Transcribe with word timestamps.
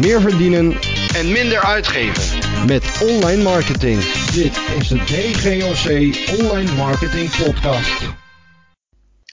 meer 0.00 0.20
verdienen 0.20 0.72
en 1.14 1.32
minder 1.32 1.60
uitgeven. 1.60 2.38
met 2.66 2.84
online 3.02 3.42
marketing. 3.42 4.00
Dit 4.32 4.56
is 4.78 4.88
de 4.88 4.98
DGOC 4.98 5.86
Online 6.40 6.74
Marketing 6.76 7.28
Podcast. 7.44 8.18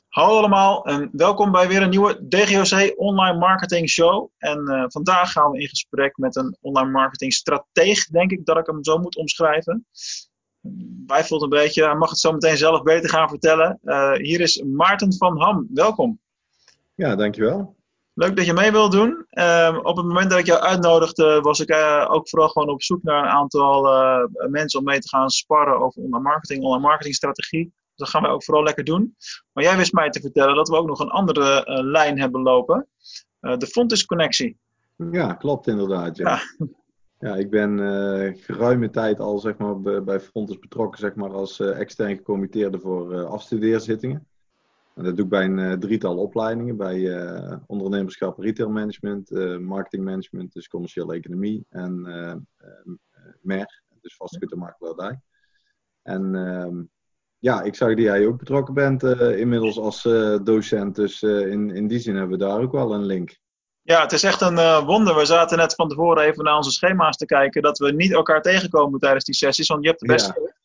Hallo 0.08 0.38
allemaal 0.38 0.86
en 0.86 1.10
welkom 1.12 1.52
bij 1.52 1.68
weer 1.68 1.82
een 1.82 1.90
nieuwe 1.90 2.28
DGOC 2.28 2.94
Online 3.00 3.38
Marketing 3.38 3.90
Show. 3.90 4.30
En 4.38 4.68
eh, 4.68 4.84
vandaag 4.88 5.32
gaan 5.32 5.52
we 5.52 5.60
in 5.60 5.68
gesprek 5.68 6.18
met 6.18 6.36
een 6.36 6.58
online 6.62 6.92
marketing 6.92 7.34
strateeg, 7.34 8.08
denk 8.08 8.32
ik 8.32 8.46
dat 8.46 8.58
ik 8.58 8.66
hem 8.66 8.84
zo 8.84 8.98
moet 8.98 9.16
omschrijven. 9.16 9.86
Wij 11.08 11.24
voelt 11.24 11.42
een 11.42 11.50
beetje, 11.50 11.84
hij 11.84 11.96
mag 11.96 12.10
het 12.10 12.20
zo 12.20 12.32
meteen 12.32 12.58
zelf 12.58 12.84
beter 12.84 13.10
gaan 13.10 13.30
vertellen. 13.30 13.80
Eh, 13.84 14.14
hier 14.14 14.42
is 14.42 14.64
Maarten 14.64 15.14
van 15.14 15.42
Ham, 15.42 15.68
welkom. 15.74 16.20
Ja, 16.96 17.16
dankjewel. 17.16 17.77
Leuk 18.18 18.36
dat 18.36 18.46
je 18.46 18.54
mee 18.54 18.72
wilt 18.72 18.92
doen. 18.92 19.26
Ehm, 19.30 19.76
op 19.76 19.98
het 19.98 20.06
moment 20.06 20.30
dat 20.30 20.40
ik 20.40 20.46
jou 20.46 20.62
uitnodigde, 20.62 21.42
was 21.42 21.60
ik 21.60 21.70
eh, 21.70 22.08
ook 22.10 22.30
vooral 22.30 22.50
gewoon 22.50 22.70
op 22.70 22.84
zoek 22.84 23.04
naar 23.04 23.24
een 23.24 23.30
aantal 23.30 23.88
eh, 23.88 24.50
mensen 24.50 24.80
om 24.80 24.86
mee 24.86 25.00
te 25.00 25.08
gaan 25.08 25.30
sparren 25.30 25.80
over 25.80 26.02
online 26.02 26.24
marketing, 26.24 26.64
online 26.64 26.88
marketingstrategie. 26.88 27.64
Dus 27.64 27.96
dat 27.96 28.10
gaan 28.10 28.22
we 28.22 28.28
ook 28.28 28.44
vooral 28.44 28.64
lekker 28.64 28.84
doen. 28.84 29.16
Maar 29.54 29.64
jij 29.64 29.78
wist 29.78 29.94
mij 29.94 30.10
te 30.10 30.20
vertellen 30.20 30.56
dat 30.56 30.70
we 30.70 30.76
ook 30.76 30.88
nog 30.88 31.00
een 31.00 31.10
andere 31.10 31.66
eh, 31.66 31.84
lijn 31.84 32.20
hebben 32.20 32.42
lopen. 32.42 32.88
de 33.40 33.68
Fontis 33.68 34.06
Connectie. 34.06 34.58
Ja, 35.12 35.34
klopt 35.34 35.68
inderdaad. 35.68 36.18
Ja. 36.18 36.30
Ja. 36.30 36.68
Ja, 37.20 37.36
ik 37.36 37.50
ben 37.50 37.80
geruime 38.40 38.90
tijd 38.90 39.20
al 39.20 39.40
zeg 39.40 39.58
maar, 39.58 40.04
bij, 40.04 40.20
Frontis 40.20 40.60
betrokken 40.60 41.00
zeg 41.00 41.16
maar, 41.16 41.34
als 41.34 41.60
extern 41.60 42.16
gecommitteerde 42.16 42.80
voor 42.80 43.26
afstudeerzittingen. 43.26 44.28
En 44.98 45.04
dat 45.04 45.16
doe 45.16 45.26
ik 45.26 45.32
bij 45.32 45.44
een 45.44 45.60
eh, 45.60 45.74
drietal 45.74 46.18
opleidingen, 46.18 46.78
bij 46.78 47.18
eh, 47.18 47.58
ondernemerschap, 47.66 48.40
retailmanagement, 48.40 49.32
eh 49.32 49.58
marketingmanagement, 49.58 50.54
dus 50.54 50.68
commerciële 50.68 51.14
economie 51.14 51.66
en 51.70 52.02
MER, 53.42 53.82
dus 54.02 54.16
vastgoed 54.16 54.52
en 54.52 54.58
makelaardij. 54.58 55.20
En 56.02 56.36
ehm, 56.36 56.84
ja, 57.38 57.62
ik 57.62 57.76
zag 57.76 57.90
dat 57.90 58.00
jij 58.00 58.28
ook 58.28 58.38
betrokken 58.38 58.74
bent 58.74 59.04
inmiddels 59.04 59.78
als 59.80 60.02
docent, 60.44 60.96
dus 60.96 61.22
in, 61.22 61.70
in 61.70 61.88
die 61.88 62.00
zin 62.00 62.16
hebben 62.16 62.38
we 62.38 62.46
daar 62.46 62.62
ook 62.62 62.72
wel 62.72 62.94
een 62.94 63.06
link. 63.06 63.38
Ja, 63.82 64.02
het 64.02 64.12
is 64.12 64.24
echt 64.24 64.42
een 64.42 64.86
wonder. 64.86 65.16
We 65.16 65.26
zaten 65.26 65.58
net 65.58 65.76
van 65.76 65.90
tevoren 65.90 66.24
even 66.24 66.44
naar 66.44 66.56
onze 66.56 66.72
schema's 66.72 67.18
te 67.18 67.26
kijken 67.26 67.62
dat 67.62 67.78
we 67.78 67.92
niet 67.92 68.12
elkaar 68.12 68.42
tegenkomen 68.42 69.00
tijdens 69.00 69.26
die 69.26 69.36
sessies. 69.36 69.68
Want 69.68 69.84
je 69.84 69.90
hebt 69.90 70.02
de 70.02 70.08
beste. 70.08 70.42
Ja. 70.42 70.57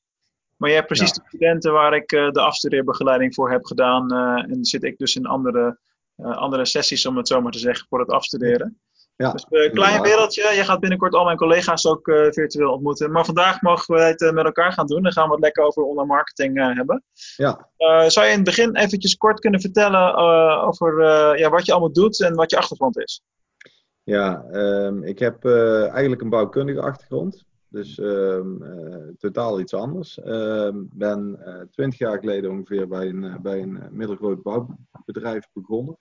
Maar 0.62 0.70
je 0.70 0.76
hebt 0.76 0.88
precies 0.88 1.08
Ja. 1.08 1.14
de 1.22 1.28
studenten 1.28 1.72
waar 1.72 1.94
ik 1.94 2.12
eh, 2.12 2.30
de 2.30 2.40
afstudeerbegeleiding 2.40 3.34
voor 3.34 3.50
heb 3.50 3.64
gedaan. 3.64 4.10
eh, 4.12 4.52
en 4.52 4.64
zit 4.64 4.82
ik 4.84 4.98
dus 4.98 5.16
in 5.16 5.26
andere, 5.26 5.78
eh, 6.16 6.36
andere 6.36 6.64
sessies, 6.64 7.06
om 7.06 7.16
het 7.16 7.28
zo 7.28 7.40
maar 7.40 7.52
te 7.52 7.58
zeggen, 7.58 7.86
voor 7.88 8.00
het 8.00 8.10
afstuderen. 8.10 8.80
Ja, 9.16 9.32
Dus 9.32 9.46
een 9.48 9.70
klein 9.72 10.02
wereldje. 10.02 10.52
Je 10.54 10.64
gaat 10.64 10.80
binnenkort 10.80 11.14
al 11.14 11.24
mijn 11.24 11.36
collega's 11.36 11.86
ook 11.86 12.10
virtueel 12.30 12.72
ontmoeten. 12.72 13.12
Maar 13.12 13.24
vandaag 13.24 13.60
mogen 13.60 13.94
we 13.94 14.00
het 14.00 14.32
met 14.34 14.44
elkaar 14.44 14.72
gaan 14.72 14.86
doen. 14.86 15.02
Dan 15.02 15.12
gaan 15.12 15.26
we 15.26 15.32
het 15.34 15.42
lekker 15.42 15.64
over 15.64 15.82
online 15.82 16.06
marketing 16.06 16.58
eh, 16.58 16.74
hebben. 16.74 17.04
Ja, 17.36 17.68
zou 18.08 18.26
je 18.26 18.30
in 18.32 18.36
het 18.36 18.44
begin 18.44 18.76
eventjes 18.76 19.16
kort 19.16 19.40
kunnen 19.40 19.60
vertellen 19.60 20.14
over 20.62 21.02
ja, 21.38 21.50
wat 21.50 21.66
je 21.66 21.72
allemaal 21.72 21.92
doet 21.92 22.20
en 22.22 22.34
wat 22.34 22.50
je 22.50 22.56
achtergrond 22.56 22.98
is? 22.98 23.22
Ja, 24.02 24.44
ehm, 24.52 25.02
ik 25.02 25.18
heb 25.18 25.44
eigenlijk 25.44 26.20
een 26.22 26.30
bouwkundige 26.30 26.80
achtergrond. 26.80 27.44
Dus 27.72 27.98
ehm, 27.98 28.62
eh, 28.62 29.08
totaal 29.18 29.60
iets 29.60 29.74
anders. 29.74 30.18
Ik 30.18 30.94
ben 30.98 31.38
twintig 31.70 31.98
jaar 31.98 32.18
geleden 32.18 32.50
ongeveer 32.50 32.88
bij 32.88 33.08
een, 33.08 33.24
eh, 33.24 33.40
bij 33.40 33.62
een 33.62 33.80
eh, 33.80 33.88
middelgroot 33.90 34.42
bouwbedrijf 34.42 35.48
begonnen. 35.52 35.98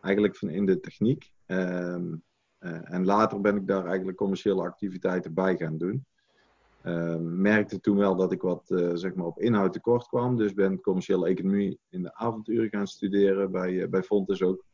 Eigenlijk 0.00 0.36
van 0.36 0.48
in 0.48 0.66
de 0.66 0.80
techniek. 0.80 1.32
Ehm, 1.46 2.14
eh, 2.58 2.92
en 2.92 3.04
later 3.04 3.40
ben 3.40 3.56
ik 3.56 3.66
daar 3.66 3.86
eigenlijk 3.86 4.16
commerciële 4.16 4.62
activiteiten 4.62 5.34
bij 5.34 5.56
gaan 5.56 5.78
doen. 5.78 6.04
Ehm, 6.82 7.40
merkte 7.40 7.80
toen 7.80 7.96
wel 7.96 8.16
dat 8.16 8.32
ik 8.32 8.42
wat 8.42 8.70
eh, 8.70 8.90
zeg 8.94 9.14
maar 9.14 9.26
op 9.26 9.40
inhoud 9.40 9.72
tekort 9.72 10.06
kwam. 10.06 10.36
Dus 10.36 10.54
ben 10.54 10.80
commerciële 10.80 11.26
economie 11.26 11.78
in 11.88 12.02
de 12.02 12.14
avonduren 12.14 12.68
gaan 12.68 12.86
studeren 12.86 13.50
bij, 13.50 13.82
eh, 13.82 13.88
bij 13.88 14.02
Fontes 14.02 14.42
ook. 14.42 14.64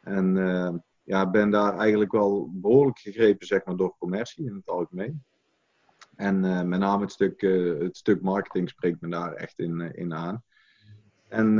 En 0.00 0.36
ehm, 0.36 0.76
ja, 1.02 1.30
ben 1.30 1.50
daar 1.50 1.78
eigenlijk 1.78 2.12
wel 2.12 2.50
behoorlijk 2.52 2.98
gegrepen 2.98 3.46
zeg 3.46 3.64
maar, 3.64 3.76
door 3.76 3.96
commercie 3.98 4.46
in 4.46 4.54
het 4.54 4.68
algemeen. 4.68 5.22
En 6.20 6.44
eh, 6.44 6.62
met 6.62 6.80
name 6.80 7.02
het 7.02 7.12
stuk, 7.12 7.42
eh, 7.42 7.78
het 7.78 7.96
stuk 7.96 8.20
marketing 8.20 8.68
spreekt 8.68 9.00
me 9.00 9.08
daar 9.08 9.32
echt 9.32 9.58
in, 9.58 9.80
eh, 9.80 9.90
in 9.92 10.14
aan. 10.14 10.42
En 11.28 11.54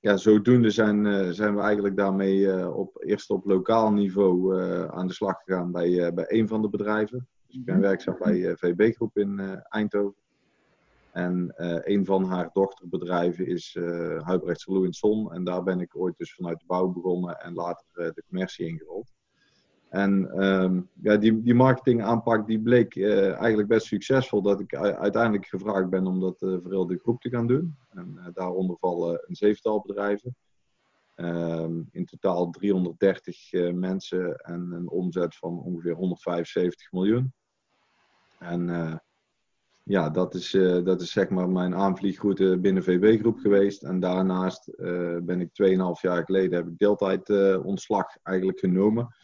ja, 0.00 0.16
zodoende 0.16 0.70
zijn, 0.70 1.34
zijn 1.34 1.54
we 1.54 1.60
eigenlijk 1.60 1.96
daarmee 1.96 2.68
op, 2.74 3.02
eerst 3.04 3.30
op 3.30 3.44
lokaal 3.44 3.92
niveau 3.92 4.60
aan 4.90 5.06
de 5.06 5.12
slag 5.12 5.42
gegaan 5.44 5.72
bij, 5.72 6.14
bij 6.14 6.24
een 6.28 6.48
van 6.48 6.62
de 6.62 6.68
bedrijven. 6.68 7.28
Dus 7.46 7.56
ik 7.56 7.64
ben 7.64 7.80
werkzaam 7.80 8.16
bij 8.18 8.56
VB 8.56 8.94
Groep 8.94 9.16
in 9.16 9.40
Eindhoven. 9.68 10.20
En 11.12 11.52
een 11.84 12.04
van 12.04 12.24
haar 12.24 12.50
dochterbedrijven 12.52 13.46
is 13.46 13.76
eh 13.78 14.22
Huibrechts 14.22 14.66
Zon. 14.88 15.32
En 15.32 15.44
daar 15.44 15.62
ben 15.62 15.80
ik 15.80 15.96
ooit 15.96 16.18
dus 16.18 16.34
vanuit 16.34 16.58
de 16.58 16.66
bouw 16.66 16.88
begonnen 16.88 17.40
en 17.40 17.54
later 17.54 17.86
de 17.94 18.24
commercie 18.28 18.66
ingerold. 18.66 19.12
En 19.92 20.30
ehm, 20.30 20.80
ja, 21.02 21.16
die, 21.16 21.42
die 21.42 21.54
marketingaanpak 21.54 22.46
die 22.46 22.60
bleek 22.60 22.94
eh, 22.96 23.34
eigenlijk 23.34 23.68
best 23.68 23.86
succesvol. 23.86 24.42
Dat 24.42 24.60
ik 24.60 24.74
uiteindelijk 24.74 25.46
gevraagd 25.46 25.90
ben 25.90 26.06
om 26.06 26.20
dat 26.20 26.42
eh, 26.42 26.56
voor 26.62 26.70
heel 26.70 26.86
de 26.86 26.98
groep 26.98 27.20
te 27.20 27.28
gaan 27.28 27.46
doen. 27.46 27.76
En 27.90 28.18
eh, 28.18 28.26
daaronder 28.34 28.76
vallen 28.80 29.24
een 29.26 29.34
zevental 29.34 29.82
bedrijven. 29.86 30.36
Ehm, 31.14 31.80
in 31.90 32.04
totaal 32.04 32.50
330 32.50 33.52
eh, 33.52 33.72
mensen 33.72 34.36
en 34.36 34.72
een 34.72 34.88
omzet 34.88 35.36
van 35.36 35.60
ongeveer 35.60 35.94
175 35.94 36.92
miljoen. 36.92 37.32
En 38.38 39.00
ja, 39.82 40.10
dat 40.10 40.34
is, 40.34 40.50
dat 40.84 41.00
is 41.00 41.12
zeg 41.12 41.28
maar 41.28 41.48
mijn 41.48 41.74
aanvliegroute 41.74 42.58
binnen 42.58 42.82
VB 42.82 43.20
Groep 43.20 43.38
geweest. 43.38 43.82
En 43.82 44.00
daarnaast 44.00 44.70
ben 45.22 45.40
ik 45.40 45.48
2,5 45.48 46.00
jaar 46.00 46.24
geleden 46.24 46.58
heb 46.58 46.66
ik 46.66 46.78
deeltijd 46.78 47.30
ontslag 47.64 48.16
eigenlijk 48.22 48.58
genomen. 48.58 49.14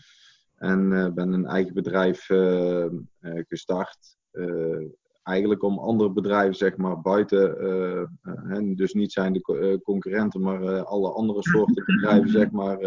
En 0.59 0.93
eh, 0.93 1.13
ben 1.13 1.33
een 1.33 1.47
eigen 1.47 1.75
bedrijf 1.75 2.31
eh, 2.31 2.85
eh, 2.85 2.91
gestart. 3.21 4.17
Eigenlijk 5.23 5.63
om 5.63 5.79
andere 5.79 6.13
bedrijven, 6.13 6.55
zeg 6.55 6.77
maar, 6.77 7.01
buiten, 7.01 7.59
en 8.49 8.75
dus 8.75 8.93
niet 8.93 9.13
zijn 9.13 9.33
de 9.33 9.41
co- 9.41 9.79
concurrenten, 9.79 10.41
maar 10.41 10.85
alle 10.85 11.13
andere 11.13 11.43
soorten 11.43 11.85
bedrijven, 11.95 12.29
zeg 12.29 12.51
maar, 12.51 12.79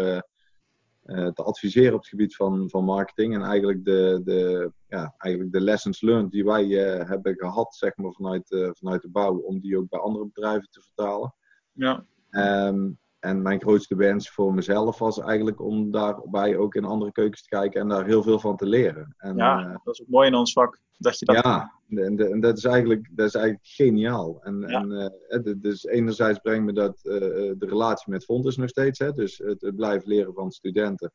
te 1.32 1.42
adviseren 1.42 1.92
op 1.94 2.00
het 2.00 2.08
gebied 2.08 2.36
van, 2.36 2.70
van 2.70 2.84
marketing. 2.84 3.34
En 3.34 3.42
eigenlijk 3.42 3.84
de, 3.84 4.20
de, 4.24 4.72
ja, 4.88 5.14
eigenlijk 5.18 5.52
de 5.52 5.60
lessons 5.60 6.00
learned 6.00 6.30
die 6.30 6.44
wij 6.44 6.66
hebben 7.06 7.34
gehad, 7.36 7.74
zeg 7.74 7.96
maar, 7.96 8.12
vanuit, 8.12 8.72
vanuit 8.78 9.02
de 9.02 9.10
bouw, 9.10 9.36
om 9.36 9.60
die 9.60 9.78
ook 9.78 9.88
bij 9.88 10.00
andere 10.00 10.26
bedrijven 10.26 10.68
te 10.70 10.80
vertalen. 10.80 11.34
Ja, 11.72 12.04
Ehm, 12.32 12.90
en 13.22 13.42
mijn 13.42 13.60
grootste 13.60 13.96
wens 13.96 14.30
voor 14.30 14.54
mezelf 14.54 14.98
was 14.98 15.20
eigenlijk 15.20 15.60
om 15.60 15.90
daarbij 15.90 16.56
ook 16.56 16.74
in 16.74 16.84
andere 16.84 17.12
keukens 17.12 17.42
te 17.42 17.48
kijken 17.48 17.80
en 17.80 17.88
daar 17.88 18.04
heel 18.04 18.22
veel 18.22 18.38
van 18.38 18.56
te 18.56 18.66
leren. 18.66 19.14
En, 19.18 19.36
ja 19.36 19.60
eh, 19.60 19.76
dat 19.84 19.94
is 19.94 20.02
ook 20.02 20.08
mooi 20.08 20.28
in 20.28 20.34
ons 20.34 20.52
vak. 20.52 20.80
Dat 20.98 21.18
je 21.18 21.24
dat 21.24 21.34
ja, 21.36 21.72
en, 21.88 22.18
en 22.32 22.40
dat, 22.40 22.56
is 22.56 22.64
eigenlijk, 22.64 23.08
dat 23.10 23.26
is 23.26 23.34
eigenlijk 23.34 23.66
geniaal. 23.66 24.40
En, 24.42 24.60
Ja. 24.60 24.80
en 24.80 25.12
het- 25.28 25.62
dus 25.62 25.84
enerzijds 25.84 26.38
brengt 26.38 26.64
me 26.64 26.72
dat 26.72 27.00
eh, 27.04 27.20
de 27.58 27.66
relatie 27.66 28.10
met 28.12 28.24
Fontes 28.24 28.56
nog 28.56 28.68
steeds, 28.68 28.98
hè, 28.98 29.12
dus 29.12 29.38
het, 29.38 29.60
het 29.60 29.76
blijven 29.76 30.08
leren 30.08 30.34
van 30.34 30.50
studenten. 30.50 31.12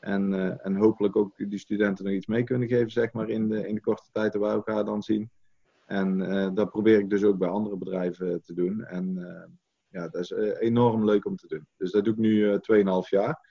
En, 0.00 0.32
en 0.62 0.76
hopelijk 0.76 1.16
ook 1.16 1.36
die 1.36 1.58
studenten 1.58 2.04
nog 2.04 2.14
iets 2.14 2.26
mee 2.26 2.44
kunnen 2.44 2.68
geven, 2.68 2.90
zeg 2.90 3.12
maar, 3.12 3.28
in 3.28 3.48
de, 3.48 3.68
in 3.68 3.74
de 3.74 3.80
korte 3.80 4.08
tijd 4.12 4.32
dat 4.32 4.42
wij 4.42 4.50
elkaar 4.50 4.84
dan 4.84 5.02
zien. 5.02 5.30
En 5.86 6.18
dat 6.54 6.70
probeer 6.70 6.98
ik 6.98 7.10
dus 7.10 7.24
ook 7.24 7.38
bij 7.38 7.48
andere 7.48 7.76
bedrijven 7.76 8.42
te 8.42 8.54
doen. 8.54 8.84
En 8.84 9.18
ja, 9.98 10.08
dat 10.08 10.20
is 10.22 10.30
eh, 10.32 10.60
enorm 10.60 11.04
leuk 11.04 11.24
om 11.26 11.36
te 11.36 11.46
doen. 11.46 11.66
Dus 11.76 11.90
dat 11.90 12.04
doe 12.04 12.12
ik 12.12 12.18
nu 12.18 12.52
eh 12.52 12.58
2,5 13.02 13.08
jaar. 13.08 13.46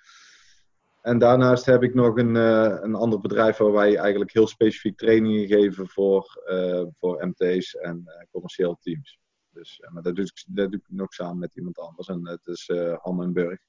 En 1.01 1.17
daarnaast 1.17 1.65
heb 1.65 1.83
ik 1.83 1.93
nog 1.93 2.17
een, 2.17 2.35
eh, 2.35 2.77
een 2.81 2.95
ander 2.95 3.19
bedrijf 3.19 3.57
waar 3.57 3.71
wij 3.71 3.95
eigenlijk 3.97 4.33
heel 4.33 4.47
specifiek 4.47 4.97
trainingen 4.97 5.47
geven 5.47 5.87
voor, 5.87 6.41
eh, 6.45 6.83
voor 6.99 7.27
MT's 7.27 7.73
en 7.75 8.01
eh, 8.05 8.25
commerciële 8.31 8.77
teams. 8.81 9.19
Dus, 9.51 9.79
eh, 9.79 9.91
maar 9.91 10.03
dat 10.03 10.15
doe, 10.15 10.25
ik, 10.25 10.43
dat 10.47 10.71
doe 10.71 10.79
ik 10.79 10.85
nog 10.95 11.13
samen 11.13 11.37
met 11.37 11.55
iemand 11.55 11.77
anders. 11.79 12.07
En 12.07 12.23
dat 12.23 12.47
is 12.47 12.69
eh 12.69 12.97
Ham 13.01 13.21
en 13.21 13.33
Burg. 13.33 13.59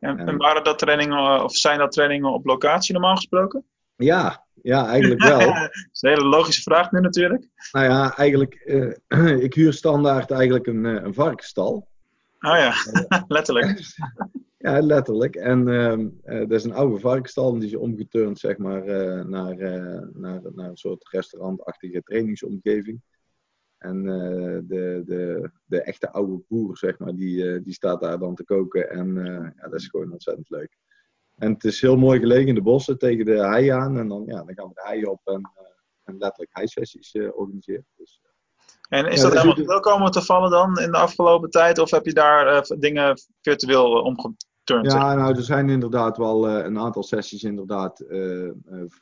En, 0.00 0.18
En- 0.18 0.28
en 0.28 0.36
waren 0.36 0.64
dat 0.64 0.78
trainingen, 0.78 1.18
eh, 1.18 1.44
of 1.44 1.52
zijn 1.56 1.78
dat 1.78 1.92
trainingen 1.92 2.32
op 2.32 2.44
locatie 2.46 2.92
normaal 2.92 3.16
gesproken? 3.16 3.64
Ja, 3.96 4.46
ja, 4.62 4.86
eigenlijk 4.86 5.22
wel. 5.22 5.38
dat 5.54 5.70
is 5.92 6.02
een 6.02 6.10
hele 6.10 6.24
logische 6.24 6.62
vraag 6.62 6.90
nu 6.90 7.00
natuurlijk. 7.00 7.48
nou 7.72 7.86
ja, 7.86 8.16
eigenlijk, 8.16 8.54
eh, 8.54 9.36
ik 9.46 9.54
huur 9.54 9.72
standaard 9.72 10.30
eigenlijk 10.30 10.66
een, 10.66 10.86
eh, 10.86 11.02
een 11.02 11.14
varkensstal. 11.14 11.88
Oh 12.46 12.56
ja, 12.56 12.72
letterlijk. 13.36 13.78
Ja, 14.58 14.80
letterlijk. 14.80 15.36
En 15.36 15.68
ehm, 15.68 16.08
eh, 16.22 16.38
dat 16.38 16.50
is 16.50 16.64
een 16.64 16.72
oude 16.72 16.98
varkensstal 16.98 17.52
en 17.52 17.58
die 17.58 17.68
is 17.68 17.76
omgeturnd 17.76 18.38
zeg 18.38 18.58
maar, 18.58 18.82
eh, 18.82 19.24
naar, 19.24 19.58
eh, 19.58 20.08
naar, 20.12 20.40
naar 20.54 20.68
een 20.68 20.76
soort 20.76 21.08
restaurantachtige 21.08 22.02
trainingsomgeving. 22.02 23.00
En 23.84 24.08
eh, 24.08 24.58
de, 24.62 25.02
de, 25.06 25.50
de 25.64 25.82
echte 25.82 26.10
oude 26.10 26.44
boer, 26.48 26.76
zeg 26.76 26.98
maar, 26.98 27.14
die, 27.14 27.52
eh, 27.52 27.62
die 27.64 27.72
staat 27.72 28.00
daar 28.00 28.18
dan 28.18 28.34
te 28.34 28.44
koken. 28.44 28.90
En 28.90 29.18
eh, 29.18 29.50
ja, 29.56 29.68
dat 29.68 29.80
is 29.80 29.88
gewoon 29.88 30.12
ontzettend 30.12 30.50
leuk. 30.50 30.76
En 31.36 31.52
het 31.52 31.64
is 31.64 31.80
heel 31.80 31.96
mooi 31.96 32.20
gelegen 32.20 32.48
in 32.48 32.54
de 32.54 32.62
bossen 32.62 32.98
tegen 32.98 33.24
de 33.24 33.46
hei 33.46 33.68
aan. 33.68 33.98
En 33.98 34.08
dan, 34.08 34.22
ja, 34.26 34.44
dan 34.44 34.54
gaan 34.54 34.68
we 34.68 34.74
de 34.74 34.82
hei 34.84 35.04
op 35.04 35.20
en, 35.24 35.50
en 36.02 36.18
letterlijk 36.18 36.56
heisessies 36.56 37.14
organiseren. 37.14 37.86
Dus, 37.96 38.20
en 38.94 39.06
is 39.06 39.16
Ja, 39.16 39.22
dat 39.22 39.32
dus 39.32 39.42
helemaal 39.42 39.66
wel 39.66 39.80
komen 39.80 40.10
te 40.10 40.22
vallen 40.22 40.50
dan 40.50 40.78
in 40.78 40.90
de 40.90 40.96
afgelopen 40.96 41.50
tijd? 41.50 41.78
Of 41.78 41.90
heb 41.90 42.04
je 42.06 42.12
daar 42.12 42.46
eh, 42.46 42.78
dingen 42.78 43.18
virtueel 43.40 43.98
eh, 43.98 44.04
omgeturnd? 44.04 44.92
Ja, 44.92 45.14
nou, 45.14 45.36
er 45.36 45.42
zijn 45.42 45.68
inderdaad 45.68 46.16
wel 46.16 46.48
eh, 46.48 46.64
een 46.64 46.78
aantal 46.78 47.02
sessies 47.02 47.42
inderdaad 47.42 48.04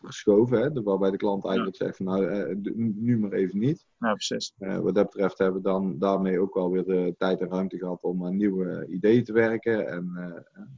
verschoven. 0.01 0.61
Hè, 0.61 0.83
waarbij 0.83 1.11
de 1.11 1.17
klant 1.17 1.45
eigenlijk 1.45 1.77
zegt 1.77 1.97
van 1.97 2.07
nou, 2.07 2.55
nu 2.95 3.19
maar 3.19 3.33
even 3.33 3.59
niet. 3.59 3.85
Ja, 3.99 4.13
precies. 4.13 4.53
Wat 4.57 4.95
dat 4.95 5.11
betreft 5.11 5.39
hebben 5.39 5.63
we 5.63 5.69
dan 5.69 5.99
daarmee 5.99 6.41
ook 6.41 6.55
wel 6.55 6.71
weer 6.71 6.85
de 6.85 7.15
tijd 7.19 7.41
en 7.41 7.51
ruimte 7.51 7.79
gehad 7.79 8.03
om 8.03 8.27
aan 8.27 8.37
nieuwe 8.37 8.87
ideeën 8.89 9.25
te 9.25 9.33
werken. 9.33 9.89
En 9.89 10.13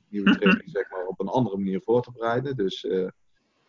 nieuwe 0.09 0.37
training 0.37 0.71
zeg 0.71 0.91
maar 0.91 1.07
op 1.07 1.21
een 1.21 1.29
andere 1.29 1.57
manier 1.57 1.81
voor 1.81 2.03
te 2.03 2.13
bereiden. 2.13 2.57
Dus 2.57 2.87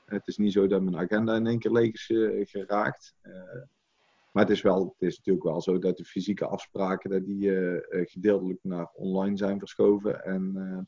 het 0.06 0.28
is 0.28 0.38
niet 0.38 0.54
zo 0.54 0.68
dat 0.68 0.82
mijn 0.82 0.98
agenda 0.98 1.36
in 1.36 1.48
één 1.48 1.60
keer 1.60 1.72
leeg 1.72 2.10
is 2.10 2.52
geraakt. 2.52 3.16
Eh, 3.22 3.32
maar 4.36 4.44
het 4.44 4.54
is, 4.54 4.62
wel, 4.62 4.96
het 4.98 5.08
is 5.10 5.18
natuurlijk 5.18 5.46
wel 5.46 5.62
zo 5.62 5.80
dat 5.80 5.98
de 5.98 6.06
fysieke 6.06 6.46
afspraken 6.46 7.10
dat 7.10 7.26
die, 7.26 7.58
eh, 7.60 8.06
gedeeltelijk 8.06 8.60
naar 8.62 8.90
online 8.94 9.38
zijn 9.38 9.60
verschoven. 9.60 10.24
En 10.24 10.88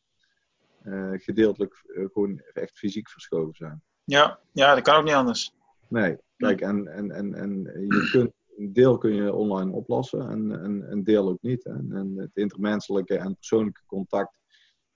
eh, 0.84 1.12
gedeeltelijk 1.14 1.84
gewoon 2.14 2.42
echt 2.54 2.78
fysiek 2.78 3.10
verschoven 3.10 3.56
zijn. 3.56 3.82
Ja, 4.04 4.40
ja, 4.52 4.74
dat 4.76 4.84
kan 4.84 4.96
ook 4.96 5.04
niet 5.04 5.14
anders. 5.14 5.54
Nee, 5.88 6.18
kijk, 6.38 6.62
en, 6.62 6.88
en, 6.88 7.12
en, 7.12 7.36
en 7.36 7.62
je 7.88 8.10
kunt, 8.12 8.32
een 8.58 8.74
deel 8.74 8.98
kun 8.98 9.14
je 9.14 9.34
online 9.34 9.72
oplossen 9.72 10.30
en, 10.30 10.64
en 10.64 10.92
een 10.92 11.04
deel 11.04 11.28
ook 11.28 11.42
niet. 11.42 11.66
En, 11.66 11.90
en 11.92 12.18
het 12.18 12.32
intermenselijke 12.36 13.18
en 13.18 13.36
persoonlijke 13.36 13.82
contact 13.86 14.40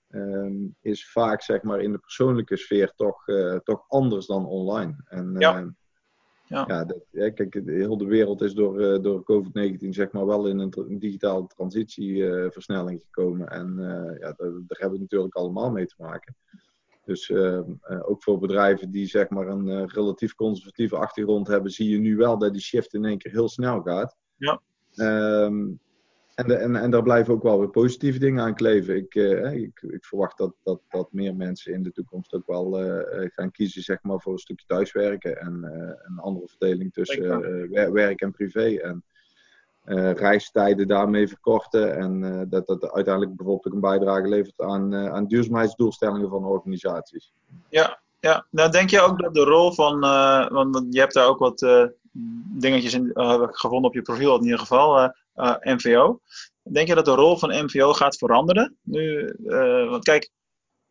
ehm, 0.08 0.66
is 0.80 1.10
vaak 1.10 1.42
zeg 1.42 1.62
maar 1.62 1.80
in 1.80 1.92
de 1.92 1.98
persoonlijke 1.98 2.56
sfeer 2.56 2.92
toch, 2.96 3.24
toch 3.62 3.84
anders 3.88 4.26
dan 4.26 4.46
online. 4.46 5.04
En, 5.04 5.34
Ja. 5.38 5.58
eh, 5.58 5.66
Ja. 6.52 6.64
ja, 6.68 6.84
dat, 6.84 7.34
kijk, 7.34 7.60
heel 7.64 7.96
de 7.96 8.04
wereld 8.04 8.40
is 8.40 8.54
door, 8.54 8.80
eh, 8.80 9.02
door 9.02 9.24
COVID-19 9.24 9.88
zeg 9.88 10.12
maar 10.12 10.26
wel 10.26 10.46
in 10.46 10.58
een, 10.58 10.98
digitale 10.98 11.46
transitieversnelling 11.46 13.00
gekomen. 13.00 13.48
En 13.48 13.78
eh, 13.78 14.18
ja, 14.18 14.32
daar, 14.32 14.50
daar 14.50 14.78
hebben 14.78 14.92
we 14.92 14.98
natuurlijk 14.98 15.34
allemaal 15.34 15.70
mee 15.70 15.86
te 15.86 15.94
maken. 15.98 16.36
Dus 17.04 17.30
eh, 17.30 17.58
eh, 17.58 17.64
ook 18.02 18.22
voor 18.22 18.38
bedrijven 18.38 18.90
die 18.90 19.06
zeg 19.06 19.28
maar 19.28 19.48
een 19.48 19.68
eh, 19.68 19.82
relatief 19.86 20.34
conservatieve 20.34 20.96
achtergrond 20.96 21.46
hebben, 21.46 21.70
zie 21.70 21.88
je 21.88 21.98
nu 21.98 22.16
wel 22.16 22.38
dat 22.38 22.52
die 22.52 22.62
shift 22.62 22.94
in 22.94 23.04
één 23.04 23.18
keer 23.18 23.32
heel 23.32 23.48
snel 23.48 23.80
gaat. 23.82 24.16
Ja. 24.36 24.60
Ehm, 24.94 25.66
en, 26.42 26.48
de, 26.48 26.54
en, 26.54 26.76
en 26.76 26.90
daar 26.90 27.02
blijven 27.02 27.34
ook 27.34 27.42
wel 27.42 27.58
weer 27.58 27.68
positieve 27.68 28.18
dingen 28.18 28.44
aan 28.44 28.54
kleven. 28.54 28.96
Ik, 28.96 29.14
eh, 29.14 29.52
ik, 29.52 29.82
ik 29.82 30.04
verwacht 30.04 30.38
dat, 30.38 30.54
dat, 30.62 30.80
dat 30.88 31.12
meer 31.12 31.34
mensen 31.34 31.72
in 31.72 31.82
de 31.82 31.92
toekomst 31.92 32.34
ook 32.34 32.46
wel 32.46 32.78
eh, 32.78 33.22
eh, 33.22 33.30
gaan 33.32 33.50
kiezen 33.50 33.82
zeg 33.82 34.02
maar, 34.02 34.20
voor 34.20 34.32
een 34.32 34.38
stukje 34.38 34.66
thuiswerken 34.66 35.40
en 35.40 35.62
een 36.02 36.18
andere 36.18 36.48
verdeling 36.48 36.92
tussen 36.92 37.92
werk 37.92 38.20
en 38.20 38.32
privé. 38.32 38.76
En 38.76 39.04
reistijden 40.14 40.88
daarmee 40.88 41.28
verkorten. 41.28 41.96
En 41.96 42.46
dat 42.48 42.66
dat 42.66 42.92
uiteindelijk 42.92 43.36
bijvoorbeeld 43.36 43.66
ook 43.66 43.72
een 43.72 43.80
bijdrage 43.80 44.28
levert 44.28 44.60
aan, 44.60 44.94
aan 44.94 45.26
duurzaamheidsdoelstellingen 45.26 46.28
van 46.28 46.44
organisaties. 46.44 47.32
Ja, 47.68 48.00
ja. 48.20 48.46
Nou, 48.50 48.70
denk 48.70 48.90
je 48.90 49.00
ook 49.00 49.22
dat 49.22 49.34
de 49.34 49.44
rol 49.44 49.72
van, 49.72 50.00
want 50.50 50.86
je 50.90 51.00
hebt 51.00 51.14
daar 51.14 51.28
ook 51.28 51.38
wat 51.38 51.60
dingetjes 52.58 52.94
in 52.94 53.12
eh, 53.12 53.30
heb 53.30 53.40
ik 53.40 53.56
gevonden 53.56 53.88
op 53.88 53.94
je 53.94 54.02
profiel 54.02 54.36
in 54.36 54.44
ieder 54.44 54.58
geval, 54.58 54.98
eh, 54.98 55.08
eh, 55.34 55.74
MVO. 55.76 56.20
Denk 56.62 56.88
je 56.88 56.94
dat 56.94 57.04
de 57.04 57.14
rol 57.14 57.36
van 57.36 57.64
MVO 57.64 57.92
gaat 57.92 58.16
veranderen? 58.16 58.76
Nu, 58.82 59.34
eh, 59.46 59.88
want 59.88 60.04
kijk, 60.04 60.30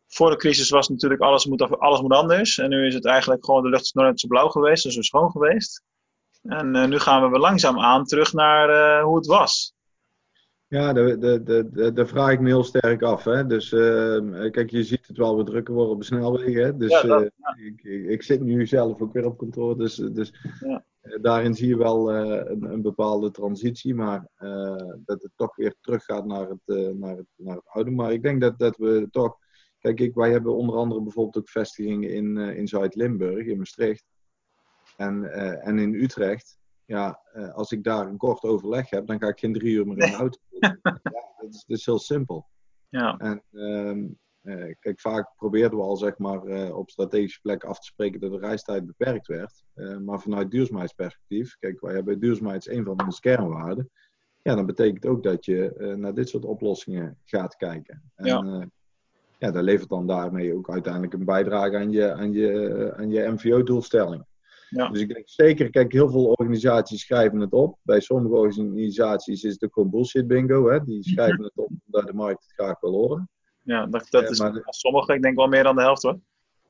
voor 0.06 0.30
de 0.30 0.36
crisis 0.36 0.70
was 0.70 0.88
natuurlijk 0.88 1.20
alles 1.20 1.46
moet, 1.46 1.78
alles 1.78 2.00
anders. 2.00 2.58
En 2.58 2.68
nu 2.68 2.86
is 2.86 2.94
het 2.94 3.06
eigenlijk 3.06 3.44
gewoon 3.44 3.62
de 3.62 3.68
lucht 3.68 3.82
is 3.82 3.92
nooit 3.92 4.20
zo 4.20 4.28
blauw 4.28 4.48
geweest, 4.48 4.82
dus 4.82 4.94
zo 4.94 5.02
schoon 5.02 5.30
geweest. 5.30 5.82
En 6.42 6.76
eh, 6.76 6.88
nu 6.88 6.98
gaan 6.98 7.22
we 7.22 7.28
weer 7.28 7.38
langzaam 7.38 7.80
aan 7.80 8.04
terug 8.04 8.32
naar 8.32 8.68
eh, 8.68 9.04
hoe 9.04 9.16
het 9.16 9.26
was. 9.26 9.74
Ja, 10.72 10.92
daar 10.92 11.18
de, 11.20 11.42
de, 11.42 11.68
de, 11.72 11.92
daar 11.92 12.06
vraag 12.06 12.32
ik 12.32 12.40
me 12.40 12.46
heel 12.46 12.64
sterk 12.64 13.02
af. 13.02 13.24
Hè? 13.24 13.46
Dus 13.46 13.72
eh, 13.72 14.50
kijk, 14.50 14.70
je 14.70 14.84
ziet 14.84 15.06
het 15.06 15.16
wel 15.16 15.36
weer 15.36 15.44
drukker 15.44 15.74
worden 15.74 15.92
op 15.92 16.00
de 16.00 16.06
snelwegen. 16.06 16.64
Hè? 16.64 16.76
Dus 16.76 16.90
Ja, 16.90 17.02
dat, 17.02 17.22
eh, 17.22 17.66
ik, 17.66 17.82
ik, 17.82 18.06
ik 18.06 18.22
zit 18.22 18.40
nu 18.40 18.66
zelf 18.66 19.00
ook 19.00 19.12
weer 19.12 19.26
op 19.26 19.38
kantoor. 19.38 19.78
Dus, 19.78 19.94
dus 19.94 20.32
Ja. 20.60 20.84
eh, 21.00 21.22
daarin 21.22 21.54
zie 21.54 21.68
je 21.68 21.76
wel 21.76 22.12
eh, 22.12 22.50
een, 22.50 22.62
een 22.72 22.82
bepaalde 22.82 23.30
transitie. 23.30 23.94
Maar 23.94 24.28
dat 25.04 25.22
het 25.22 25.30
toch 25.36 25.56
weer 25.56 25.74
teruggaat 25.80 26.26
naar 26.26 26.48
het, 26.48 26.94
naar 26.96 27.16
het, 27.16 27.26
naar 27.36 27.56
het 27.56 27.68
oude. 27.68 27.90
Maar 27.90 28.12
ik 28.12 28.22
denk 28.22 28.40
dat, 28.40 28.58
dat 28.58 28.76
we 28.76 29.08
toch. 29.10 29.36
Kijk, 29.78 30.00
ik, 30.00 30.14
wij 30.14 30.30
hebben 30.30 30.54
onder 30.56 30.76
andere 30.76 31.02
bijvoorbeeld 31.02 31.36
ook 31.38 31.48
vestigingen 31.48 32.10
in, 32.10 32.36
in 32.36 32.68
Zuid-Limburg, 32.68 33.46
in 33.46 33.58
Maastricht. 33.58 34.04
En, 34.96 35.32
en 35.62 35.78
in 35.78 35.94
Utrecht. 35.94 36.60
Ja, 36.84 37.20
eh, 37.32 37.54
als 37.54 37.72
ik 37.72 37.84
daar 37.84 38.06
een 38.06 38.16
kort 38.16 38.42
overleg 38.42 38.90
heb, 38.90 39.06
dan 39.06 39.20
ga 39.20 39.28
ik 39.28 39.38
geen 39.38 39.52
drie 39.52 39.74
uur 39.74 39.86
meer 39.86 39.98
in 39.98 40.10
de 40.10 40.16
auto 40.16 40.38
ja, 40.58 40.78
dat 40.82 41.48
is, 41.48 41.64
dat 41.66 41.78
is 41.78 41.86
heel 41.86 41.98
simpel. 41.98 42.46
Ja, 42.88 43.16
En 43.16 43.42
ehm, 43.52 44.06
eh, 44.40 44.74
kijk, 44.80 45.00
vaak 45.00 45.36
probeerden 45.36 45.78
we 45.78 45.84
al 45.84 45.96
zeg 45.96 46.18
maar, 46.18 46.44
eh, 46.44 46.76
op 46.76 46.90
strategische 46.90 47.40
plekken 47.40 47.68
af 47.68 47.78
te 47.78 47.86
spreken 47.86 48.20
dat 48.20 48.32
de 48.32 48.38
reistijd 48.38 48.86
beperkt 48.86 49.26
werd. 49.26 49.64
Maar 50.04 50.20
vanuit 50.20 50.50
duurzaamheidsperspectief, 50.50 51.56
kijk, 51.58 51.80
wij 51.80 51.94
hebben 51.94 52.20
duurzaamheid 52.20 52.66
is 52.66 52.76
een 52.76 52.84
van 52.84 53.04
onze 53.06 53.20
kernwaarden. 53.20 53.90
Ja, 54.42 54.54
dan 54.54 54.66
betekent 54.66 55.06
ook 55.06 55.22
dat 55.22 55.44
je 55.44 55.94
naar 55.98 56.14
dit 56.14 56.28
soort 56.28 56.44
oplossingen 56.44 57.18
gaat 57.24 57.56
kijken. 57.56 58.12
En, 58.14 58.26
Ja. 58.26 58.68
ja, 59.38 59.50
dat 59.50 59.62
levert 59.62 59.88
dan 59.88 60.06
daarmee 60.06 60.54
ook 60.54 60.70
uiteindelijk 60.70 61.12
een 61.12 61.24
bijdrage 61.24 61.76
aan 61.76 61.90
je, 61.90 62.12
aan 62.12 62.32
je, 62.32 62.92
aan 62.96 63.10
je 63.10 63.28
MVO-doelstelling. 63.28 64.24
Ja. 64.74 64.88
Dus 64.88 65.00
ik 65.00 65.08
denk 65.14 65.28
zeker, 65.28 65.70
kijk, 65.70 65.92
heel 65.92 66.10
veel 66.10 66.24
organisaties 66.24 67.00
schrijven 67.00 67.40
het 67.40 67.52
op. 67.52 67.78
Bij 67.82 68.00
sommige 68.00 68.34
organisaties 68.34 69.42
is 69.44 69.52
het 69.52 69.64
ook 69.64 69.72
gewoon 69.72 69.90
bullshit 69.90 70.26
bingo. 70.26 70.68
Hè? 70.70 70.84
Die 70.84 71.02
schrijven 71.12 71.42
het 71.44 71.52
op 71.54 71.70
omdat 71.86 72.06
de 72.06 72.14
markt 72.14 72.42
het 72.42 72.52
graag 72.52 72.80
wil 72.80 72.92
horen. 72.92 73.30
ja 73.62 73.86
dat, 73.86 74.06
dat 74.10 74.22
Ja, 74.22 74.28
is 74.28 74.40
maar 74.40 74.62
sommige, 74.64 75.14
ik 75.14 75.22
denk 75.22 75.36
wel 75.36 75.46
meer 75.48 75.62
dan 75.62 75.76
de 75.76 75.82
helft 75.82 76.02
hoor. 76.02 76.18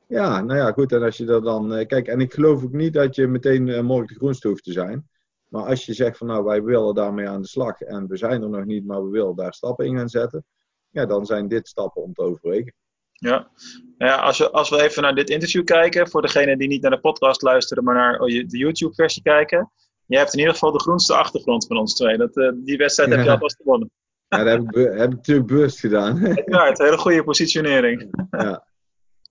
Ja, 0.07 0.41
nou 0.43 0.59
ja, 0.59 0.73
goed. 0.73 0.93
En 0.93 1.03
als 1.03 1.17
je 1.17 1.27
er 1.27 1.43
dan. 1.43 1.75
eh, 1.75 1.87
Kijk, 1.87 2.07
en 2.07 2.21
ik 2.21 2.33
geloof 2.33 2.65
ook 2.65 2.73
niet 2.73 2.93
dat 2.93 3.15
je 3.15 3.27
meteen 3.27 3.69
eh, 3.69 3.83
morgen 3.83 4.07
de 4.07 4.15
groenste 4.15 4.49
hoeft 4.49 4.65
te 4.65 4.73
zijn. 4.73 5.09
Maar 5.49 5.65
als 5.65 5.87
je 5.87 5.93
zegt 5.95 6.17
van 6.19 6.27
nou, 6.27 6.45
wij 6.45 6.63
willen 6.63 6.95
daarmee 6.95 7.29
aan 7.29 7.41
de 7.43 7.49
slag 7.49 7.81
en 7.81 8.09
we 8.09 8.17
zijn 8.17 8.43
er 8.43 8.49
nog 8.51 8.65
niet, 8.65 8.87
maar 8.87 9.05
we 9.05 9.11
willen 9.11 9.37
daar 9.37 9.55
stappen 9.55 9.87
in 9.87 9.97
gaan 9.97 10.09
zetten. 10.09 10.45
Ja, 10.91 11.07
dan 11.07 11.27
zijn 11.27 11.49
dit 11.49 11.69
stappen 11.69 12.03
om 12.03 12.13
te 12.13 12.23
overwegen. 12.23 12.75
Ja, 13.23 13.49
Nou 13.99 14.11
ja 14.11 14.17
als, 14.17 14.39
we, 14.39 14.51
als 14.51 14.71
we 14.71 14.83
even 14.83 15.03
naar 15.03 15.15
dit 15.15 15.31
interview 15.31 15.65
kijken, 15.65 16.09
voor 16.09 16.23
degenen 16.23 16.59
die 16.59 16.69
niet 16.69 16.83
naar 16.83 16.91
de 16.91 17.01
podcast 17.01 17.43
luisteren, 17.43 17.85
maar 17.85 17.95
naar 17.95 18.21
oh, 18.21 18.27
de 18.27 18.59
YouTube-versie 18.59 19.23
kijken. 19.23 19.71
Je 20.07 20.17
hebt 20.17 20.33
in 20.33 20.39
ieder 20.39 20.55
geval 20.55 20.73
de 20.73 20.81
groenste 20.81 21.15
achtergrond 21.15 21.67
van 21.67 21.77
ons 21.77 21.95
twee. 21.95 22.17
Dat, 22.17 22.37
eh, 22.37 22.51
die 22.55 22.77
wedstrijd 22.77 23.11
heb 23.11 23.25
je 23.25 23.31
alvast 23.31 23.57
gewonnen. 23.57 23.91
Ja, 24.29 24.45
dat 24.45 24.47
heb 24.47 24.61
ik, 24.61 24.75
heb 24.75 25.11
ik 25.11 25.17
natuurlijk 25.17 25.47
bewust 25.47 25.81
gedaan. 25.81 26.27
Uiteraard, 26.27 26.79
hele 26.79 26.99
goede 26.99 27.25
positionering. 27.25 28.27
ja. 28.31 28.67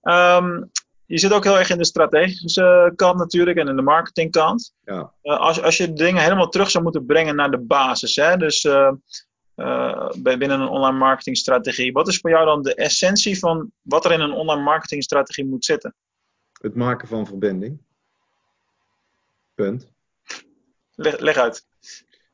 Ehm, 0.02 0.62
je 1.06 1.18
zit 1.18 1.32
ook 1.32 1.44
heel 1.44 1.58
erg 1.58 1.70
in 1.70 1.78
de 1.78 1.84
strategische 1.84 2.92
kant 2.96 3.18
natuurlijk 3.18 3.58
en 3.58 3.68
in 3.68 3.76
de 3.76 3.82
marketingkant. 3.82 4.74
Ja. 4.84 5.12
Eh, 5.22 5.38
als, 5.38 5.62
als 5.62 5.76
je 5.76 5.92
dingen 5.92 6.22
helemaal 6.22 6.48
terug 6.48 6.70
zou 6.70 6.82
moeten 6.82 7.06
brengen 7.06 7.36
naar 7.36 7.50
de 7.50 7.60
basis, 7.60 8.16
hè, 8.16 8.36
dus 8.36 8.64
eh, 8.64 8.92
bij- 9.54 10.38
binnen 10.38 10.60
een 10.60 10.68
online 10.68 10.98
marketingstrategie, 10.98 11.92
wat 11.92 12.08
is 12.08 12.18
voor 12.18 12.30
jou 12.30 12.44
dan 12.44 12.62
de 12.62 12.74
essentie 12.74 13.38
van 13.38 13.72
wat 13.82 14.04
er 14.04 14.12
in 14.12 14.20
een 14.20 14.32
online 14.32 14.62
marketingstrategie 14.62 15.46
moet 15.46 15.64
zitten? 15.64 15.94
Het 16.60 16.74
maken 16.74 17.08
van 17.08 17.26
verbinding. 17.26 17.78
Punt. 19.54 19.90
Leg, 20.94 21.18
leg 21.18 21.36
uit. 21.36 21.66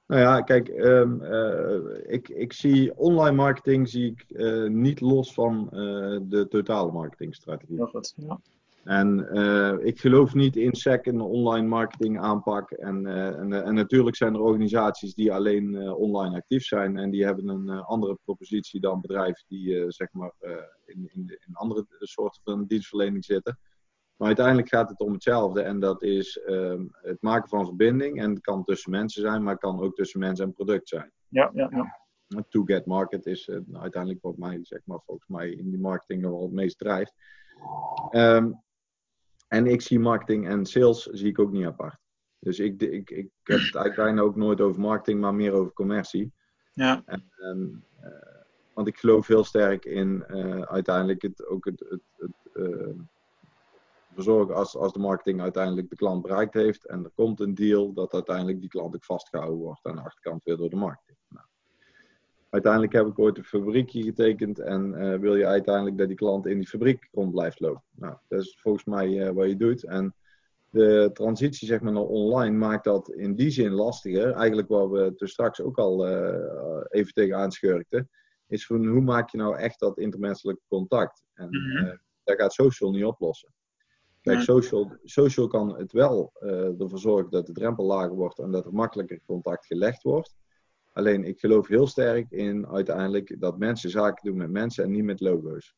Nou 0.06 0.20
ja, 0.20 0.40
kijk, 0.40 0.68
ehm, 0.68 1.22
eh, 1.22 2.12
ik, 2.12 2.28
ik 2.28 2.52
zie 2.52 2.96
online 2.96 3.37
marketing 3.37 3.88
zie 3.88 4.10
ik, 4.10 4.37
eh, 4.37 4.64
niet 4.64 5.00
los 5.00 5.32
van 5.34 5.68
eh, 5.70 6.18
de 6.22 6.46
totale 6.48 6.92
marketingstrategie. 6.92 7.87
Goed. 7.87 8.14
Ja. 8.16 8.40
En 8.88 9.28
eh, 9.28 9.87
ik 9.87 10.00
geloof 10.00 10.35
niet 10.35 10.57
in 10.57 10.75
SEC, 10.75 11.07
een 11.07 11.21
online 11.21 11.66
marketing 11.66 12.21
aanpak. 12.21 12.71
En, 12.71 13.07
eh, 13.07 13.26
en, 13.26 13.52
en 13.52 13.75
natuurlijk 13.75 14.16
zijn 14.16 14.35
er 14.35 14.40
organisaties 14.40 15.14
die 15.14 15.33
alleen 15.33 15.76
eh, 15.76 15.99
online 15.99 16.37
actief 16.37 16.64
zijn. 16.64 16.97
En 16.99 17.11
die 17.11 17.25
hebben 17.25 17.49
een 17.49 17.71
andere 17.71 18.18
propositie 18.25 18.80
dan 18.80 19.00
bedrijven 19.00 19.45
die 19.49 19.90
zeg 19.90 20.12
maar 20.12 20.33
in, 20.85 21.11
in, 21.12 21.26
de- 21.26 21.42
in 21.47 21.54
andere 21.54 21.87
soorten 21.99 22.40
van 22.45 22.64
dienstverlening 22.66 23.25
zitten. 23.25 23.59
Maar 24.16 24.26
uiteindelijk 24.26 24.68
gaat 24.68 24.88
het 24.88 25.00
om 25.00 25.12
hetzelfde. 25.12 25.61
En 25.62 25.80
dat 25.80 26.02
is 26.02 26.38
ehm, 26.38 26.83
het 26.90 27.23
maken 27.23 27.49
van 27.49 27.66
verbinding. 27.66 28.21
En 28.23 28.30
het 28.30 28.40
kan 28.40 28.64
tussen 28.64 28.90
mensen 28.90 29.23
zijn, 29.23 29.42
maar 29.42 29.52
het 29.52 29.62
kan 29.62 29.80
ook 29.80 29.95
tussen 29.95 30.21
mensen 30.21 30.45
en 30.45 30.52
product 30.52 30.88
zijn. 30.88 31.12
Ja, 31.28 31.50
ja, 31.54 31.68
ja. 31.71 32.42
To 32.49 32.64
get 32.64 32.87
market 32.87 33.26
is 33.26 33.49
eh, 33.49 33.59
uiteindelijk 33.73 34.23
wat 34.23 34.37
mij, 34.37 34.59
zeg 34.62 34.80
maar, 34.85 35.00
volgens 35.07 35.28
mij 35.28 35.50
in 35.50 35.71
die 35.71 35.80
marketing 35.80 36.23
nog 36.23 36.30
wel 36.30 36.42
het 36.42 36.52
meest 36.52 36.78
drijft. 36.78 37.14
Ehm, 38.11 38.50
en 39.49 39.67
ik 39.67 39.83
zie 39.83 39.99
marketing 39.99 40.49
en 40.49 40.67
sales 40.67 41.02
zie 41.02 41.28
ik 41.28 41.38
ook 41.38 41.52
niet 41.52 41.67
apart. 41.67 41.99
Dus 42.38 42.59
ik, 42.59 42.83
ik, 42.83 43.11
ik 43.11 43.28
heb 43.43 43.61
het 43.73 43.95
bijna 43.95 44.21
ook 44.21 44.37
nooit 44.37 44.61
over 44.61 44.81
marketing, 44.81 45.21
maar 45.21 45.35
meer 45.35 45.52
over 45.52 45.73
commercie. 45.73 46.33
ja. 46.73 47.02
En, 47.05 47.85
eh, 48.00 48.38
want 48.75 48.90
ik 48.90 48.99
geloof 48.99 49.26
heel 49.26 49.45
sterk 49.45 49.85
in 49.85 50.25
uh, 50.28 50.61
uiteindelijk 50.61 51.23
het, 51.23 51.47
ook 51.47 51.64
het, 51.64 51.81
het, 51.88 52.00
het 52.17 52.50
uh, 52.55 52.95
verzorgen 54.12 54.55
als, 54.55 54.76
als 54.76 54.93
de 54.93 54.99
marketing 54.99 55.40
uiteindelijk 55.40 55.90
de 55.90 55.97
klant 55.97 56.23
bereikt 56.23 56.55
heeft 56.55 56.87
en 56.87 57.05
er 57.05 57.11
komt 57.14 57.40
een 57.40 57.55
deal, 57.55 57.93
dat 57.93 58.14
uiteindelijk 58.14 58.61
die 58.61 58.69
klant 58.69 58.95
ook 58.95 59.05
vastgehouden 59.05 59.59
wordt 59.59 59.87
aan 59.87 59.97
de 59.97 60.02
achterkant 60.02 60.45
weer 60.45 60.57
door 60.57 60.71
de 60.71 60.76
marketing. 60.76 61.19
Nou, 61.28 61.47
uiteindelijk 62.49 62.93
heb 62.93 63.07
ik 63.07 63.19
ooit 63.19 63.38
een 63.38 63.45
fabriekje 63.45 64.02
getekend 64.02 64.59
en 64.59 64.95
uh, 64.97 65.14
wil 65.14 65.37
je 65.37 65.47
uiteindelijk 65.47 65.99
dat 65.99 66.09
die 66.09 66.17
klant 66.17 66.47
in 66.47 66.59
die 66.59 66.69
fabriek 66.69 67.09
rond 67.12 67.33
blijft 67.33 67.61
lopen. 67.61 67.83
Nou, 67.90 68.17
dat 68.28 68.40
is 68.40 68.59
volgens 68.61 68.85
mij 68.85 69.33
wat 69.33 69.49
je 69.49 69.57
doet. 69.57 69.85
En 69.85 70.14
de 70.71 71.11
transitie 71.12 71.67
zeg 71.69 71.81
maar, 71.81 71.93
naar 71.93 72.02
online 72.02 72.57
maakt 72.57 72.85
dat 72.85 73.11
in 73.11 73.35
die 73.35 73.50
zin 73.50 73.73
lastiger. 73.73 74.33
Eigenlijk 74.33 74.69
waar 74.69 74.90
we 74.90 75.14
toen 75.14 75.28
straks 75.28 75.61
ook 75.61 75.78
al 75.78 76.09
uh, 76.09 76.85
even 76.88 77.12
tegenaan 77.12 77.52
schurkten. 77.52 78.11
Is 78.47 78.67
van 78.67 78.87
hoe 78.87 79.00
maak 79.00 79.31
je 79.31 79.38
nou 79.38 79.57
echt 79.57 79.81
dat 79.81 79.99
intermenselijk 79.99 80.61
contact? 80.69 81.23
En 81.35 81.55
uh, 81.55 81.93
dat 82.25 82.40
gaat 82.40 82.52
social 82.52 82.90
niet 82.90 83.05
oplossen. 83.05 83.52
Kijk, 84.21 84.40
social, 84.40 84.97
social 85.05 85.47
kan 85.47 85.78
het 85.78 85.93
wel 85.93 86.33
ervoor 86.78 86.99
zorgen 86.99 87.31
dat 87.31 87.47
de 87.47 87.52
drempel 87.52 87.85
lager 87.85 88.14
wordt 88.14 88.38
en 88.38 88.50
dat 88.50 88.67
er 88.67 88.75
makkelijker 88.75 89.21
contact 89.26 89.67
gelegd 89.67 90.02
wordt. 90.02 90.37
Alleen 90.99 91.25
ik 91.25 91.40
geloof 91.40 91.69
heel 91.69 91.87
sterk 91.87 92.31
in 92.31 92.67
uiteindelijk 92.67 93.40
dat 93.40 93.59
mensen 93.59 93.90
zaken 93.90 94.25
doen 94.25 94.37
met 94.37 94.50
mensen 94.50 94.85
en 94.85 94.90
niet 94.90 95.05
met 95.05 95.21
logo's. 95.21 95.75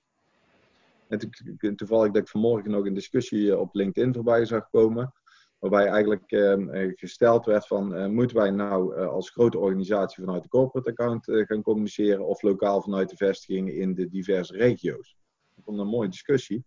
En 1.08 1.76
toevallig 1.76 2.12
dat 2.12 2.22
ik 2.22 2.28
vanmorgen 2.28 2.70
nog 2.70 2.86
een 2.86 2.94
discussie 2.94 3.58
op 3.58 3.74
LinkedIn 3.74 4.14
voorbij 4.14 4.44
zag 4.44 4.70
komen. 4.70 5.12
Waarbij 5.58 5.86
eigenlijk 5.86 6.30
eh, 6.30 6.56
gesteld 6.94 7.46
werd 7.46 7.66
van, 7.66 7.94
eh, 7.94 8.06
moeten 8.06 8.36
wij 8.36 8.50
nou 8.50 8.96
eh, 8.96 9.06
als 9.06 9.30
grote 9.30 9.58
organisatie 9.58 10.24
vanuit 10.24 10.42
de 10.42 10.48
corporate 10.48 10.90
account 10.90 11.24
gaan 11.24 11.62
communiceren 11.62 12.26
of 12.26 12.42
lokaal 12.42 12.82
vanuit 12.82 13.08
de 13.08 13.16
vestigingen 13.16 13.74
in 13.74 13.94
de 13.94 14.08
diverse 14.08 14.56
regio's? 14.56 15.16
Ik 15.56 15.64
vond 15.64 15.78
een 15.78 15.86
mooie 15.86 16.08
discussie. 16.08 16.64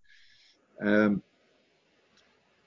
Um, 0.77 1.23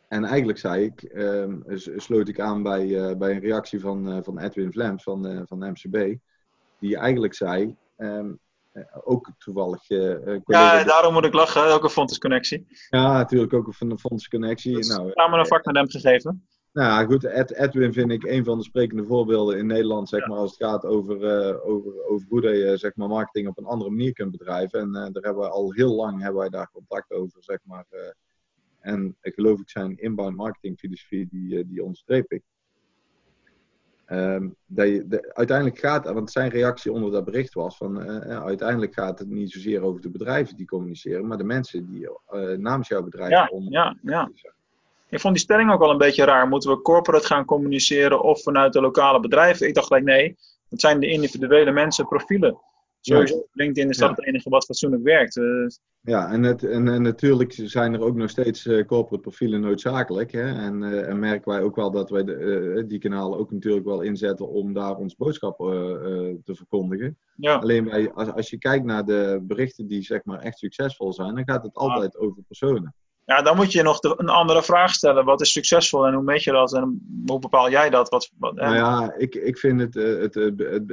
en 0.09 0.25
eigenlijk 0.25 0.59
zei 0.59 0.85
ik, 0.85 1.11
um, 1.15 1.65
sloot 1.97 2.29
ik 2.29 2.41
aan 2.41 2.63
bij, 2.63 3.17
bij 3.17 3.31
een 3.31 3.41
reactie 3.41 3.81
van, 3.81 4.25
van 4.25 4.39
Edwin 4.39 4.73
Vlems 4.73 5.03
van, 5.03 5.45
van 5.47 5.71
MCB. 5.71 6.15
Die 6.79 6.97
eigenlijk 6.97 7.35
zei, 7.35 7.77
um, 7.97 8.39
ook 9.05 9.31
toevallig. 9.39 9.91
Uh, 9.91 10.39
ja, 10.45 10.85
daarom 10.85 11.13
moet 11.13 11.25
ik 11.25 11.35
lachen. 11.35 11.73
Ook 11.73 11.85
een 11.85 11.91
fondsconnectie. 11.91 12.67
Ja, 12.89 13.13
natuurlijk 13.13 13.53
ook 13.53 13.75
een 13.79 13.99
fondsconnectie. 13.99 14.75
Dus 14.75 14.89
nou, 14.89 15.11
samen 15.13 15.39
een 15.39 15.47
vak 15.47 15.65
met 15.65 15.77
hem 15.77 15.91
gegeven. 15.91 16.47
Nou 16.73 17.07
goed, 17.07 17.25
Ed, 17.25 17.53
Edwin 17.53 17.93
vind 17.93 18.11
ik 18.11 18.25
een 18.25 18.45
van 18.45 18.59
de 18.59 18.65
sprekende 18.65 19.05
voorbeelden 19.05 19.59
in 19.59 19.67
Nederland, 19.67 20.09
zeg 20.09 20.27
maar, 20.27 20.39
als 20.39 20.51
het 20.51 20.69
gaat 20.69 20.85
over, 20.85 21.17
uh, 21.17 21.69
over, 21.69 22.05
over 22.09 22.27
hoe 22.29 22.43
je 22.43 22.77
zeg 22.77 22.97
maar, 22.97 23.09
marketing 23.09 23.49
op 23.49 23.59
een 23.59 23.65
andere 23.65 23.91
manier 23.91 24.13
kunt 24.13 24.31
bedrijven. 24.31 24.81
En 24.81 24.93
daar 24.93 25.23
hebben 25.23 25.43
we 25.43 25.49
al 25.49 25.73
heel 25.73 25.95
lang 25.95 26.23
hebben 26.23 26.41
wij 26.41 26.49
daar 26.49 26.71
contact 26.73 27.11
over, 27.13 27.43
zeg 27.43 27.59
maar. 27.63 27.87
En 28.87 29.17
ik 29.23 29.35
geloof 29.35 29.61
ik 29.61 29.71
zijn 29.71 29.97
inbound 29.97 30.37
marketing 30.37 30.79
filosofie, 30.79 31.29
die, 31.31 31.67
die 31.67 31.83
onderstreep 31.83 32.33
ik. 32.33 32.43
Um, 34.09 34.57
dat 34.67 34.89
je, 34.89 35.07
de, 35.07 35.35
uiteindelijk 35.35 35.79
gaat, 35.79 36.13
want 36.13 36.31
zijn 36.31 36.51
reactie 36.51 36.93
onder 36.93 37.11
dat 37.11 37.25
bericht 37.25 37.55
was 37.55 37.77
van 37.77 38.01
uh, 38.01 38.45
uiteindelijk 38.45 38.95
gaat 38.95 39.19
het 39.19 39.29
niet 39.29 39.51
zozeer 39.51 39.83
over 39.83 40.01
de 40.01 40.11
bedrijven 40.11 40.57
die 40.57 40.67
communiceren, 40.67 41.27
maar 41.27 41.39
de 41.39 41.45
mensen 41.45 41.87
die 41.87 42.01
uh, 42.01 42.57
namens 42.59 42.89
jouw 42.89 43.03
bedrijf 43.03 43.31
ja, 43.31 43.51
ja, 43.69 43.97
ja. 44.03 44.31
Ik 45.09 45.21
vond 45.21 45.35
die 45.35 45.43
stelling 45.43 45.73
ook 45.73 45.81
wel 45.81 45.91
een 45.91 45.99
beetje 45.99 46.25
raar. 46.25 46.49
Moeten 46.49 46.71
we 46.71 46.83
corporate 46.83 47.27
gaan 47.27 47.45
communiceren 47.45 48.23
of 48.23 48.43
vanuit 48.43 48.73
de 48.73 48.81
lokale 48.81 49.21
bedrijven? 49.21 49.67
Ik 49.67 49.75
dacht 49.75 49.87
gelijk 49.87 50.05
nee, 50.05 50.37
het 50.69 50.81
zijn 50.81 51.01
de 51.01 51.09
individuele 51.09 51.71
mensen, 51.71 52.07
profielen. 52.07 52.59
Sowieso. 53.07 53.47
LinkedIn 53.53 53.91
is 53.91 53.97
dat 53.97 54.11
het 54.11 54.27
enige 54.27 54.49
wat 54.49 54.65
fatsoenlijk 54.65 55.03
werkt. 55.03 55.37
Uh, 55.37 55.67
ja, 56.01 56.31
en, 56.33 56.43
het, 56.43 56.65
en, 56.65 56.89
en, 56.89 57.03
natuurlijk 57.03 57.53
zijn 57.63 57.95
er 57.95 58.01
ook 58.01 58.17
nog 58.17 58.31
steeds 58.31 58.67
uh, 58.67 58.87
corporate 58.87 59.23
profielen 59.23 59.61
noodzakelijk. 59.61 60.33
Hè? 60.33 60.55
En, 60.55 60.83
uh, 60.83 61.09
en, 61.09 61.19
merken 61.19 61.53
wij 61.53 61.63
ook 61.63 61.77
wel 61.77 61.91
dat 61.91 62.11
wij 62.11 62.25
de, 62.25 62.85
die 62.87 62.99
kanalen 62.99 63.39
ook 63.39 63.53
natuurlijk 63.53 63.85
wel 63.85 64.01
inzetten 64.01 64.49
om 64.49 64.73
daar 64.73 64.97
ons 64.97 65.15
boodschap 65.17 65.59
te 66.45 66.55
verkondigen. 66.55 67.19
Ja. 67.37 67.55
Alleen 67.55 67.85
wij, 67.85 68.13
als, 68.13 68.33
als 68.33 68.51
je 68.51 68.59
kijkt 68.59 68.85
naar 68.85 69.05
de 69.05 69.39
berichten 69.43 69.87
die 69.87 70.03
zeg 70.03 70.25
maar 70.25 70.39
echt 70.39 70.59
succesvol 70.59 71.13
zijn, 71.13 71.35
dan 71.35 71.45
gaat 71.45 71.63
het 71.63 71.75
altijd 71.75 72.13
ja. 72.13 72.27
over 72.27 72.43
personen. 72.43 72.95
Ja, 73.25 73.43
dan 73.43 73.57
moet 73.57 73.73
je 73.73 73.83
nog 73.83 74.01
de, 74.01 74.15
een 74.17 74.29
andere 74.29 74.63
vraag 74.63 74.91
stellen. 74.91 75.25
Wat 75.25 75.41
is 75.41 75.53
succesvol 75.53 76.07
en 76.07 76.15
hoe 76.15 76.23
meet 76.23 76.43
je 76.43 76.53
dat 76.53 76.75
en 76.75 77.23
hoe 77.27 77.39
bepaal 77.39 77.71
jij 77.71 77.91
dat? 77.91 78.09
Wat, 78.09 78.31
wat, 78.39 78.55
nou 78.55 78.75
ja, 78.75 79.15
ik, 79.17 79.35
ik 79.35 79.59
vind 79.59 79.81
het, 79.81 79.95
het, 79.95 80.35
het, 80.35 80.59
het 80.59 80.93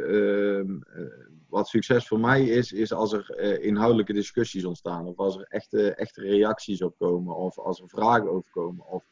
wat 1.54 1.68
succes 1.68 2.08
voor 2.08 2.20
mij 2.20 2.44
is, 2.44 2.72
is 2.72 2.94
als 2.94 3.14
er 3.14 3.36
uh, 3.38 3.66
inhoudelijke 3.66 4.14
discussies 4.14 4.66
ontstaan. 4.66 5.06
Of 5.06 5.18
als 5.18 5.38
er 5.38 5.46
echte, 5.50 5.96
echte 5.96 6.22
reacties 6.22 6.82
op 6.82 6.98
komen. 6.98 7.36
Of 7.36 7.60
als 7.60 7.82
er 7.82 7.90
vragen 7.90 8.30
over 8.30 8.52
komen. 8.52 8.86
Of 8.86 9.04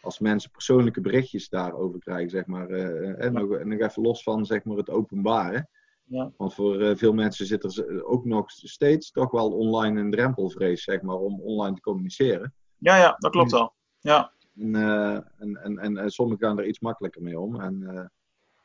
als 0.00 0.18
mensen 0.18 0.50
persoonlijke 0.50 1.00
berichtjes 1.00 1.48
daarover 1.48 2.00
krijgen, 2.00 2.30
zeg 2.30 2.46
maar. 2.46 2.70
Uh, 2.70 3.24
en, 3.24 3.32
nog, 3.32 3.52
en 3.52 3.68
nog 3.68 3.78
even 3.80 4.02
los 4.02 4.22
van 4.22 4.46
zeg 4.46 4.64
maar, 4.64 4.76
het 4.76 4.90
openbare. 4.90 5.68
Ja. 6.04 6.32
Want 6.36 6.54
voor 6.54 6.82
uh, 6.82 6.96
veel 6.96 7.12
mensen 7.12 7.46
zit 7.46 7.64
er 7.64 8.04
ook 8.04 8.24
nog 8.24 8.50
steeds 8.50 9.10
toch 9.10 9.30
wel 9.30 9.50
online 9.50 10.00
een 10.00 10.10
drempelvrees, 10.10 10.82
zeg 10.82 11.02
maar, 11.02 11.16
om 11.16 11.40
online 11.40 11.74
te 11.74 11.80
communiceren. 11.80 12.54
Ja, 12.78 12.96
ja, 12.96 13.14
dat 13.18 13.30
klopt 13.30 13.50
wel. 13.50 13.74
Ja. 14.00 14.32
En, 14.56 14.74
en, 14.74 15.56
en, 15.62 15.78
en, 15.78 15.96
en 15.96 16.10
sommigen 16.10 16.46
gaan 16.46 16.58
er 16.58 16.66
iets 16.66 16.80
makkelijker 16.80 17.22
mee 17.22 17.40
om. 17.40 17.60
En 17.60 18.10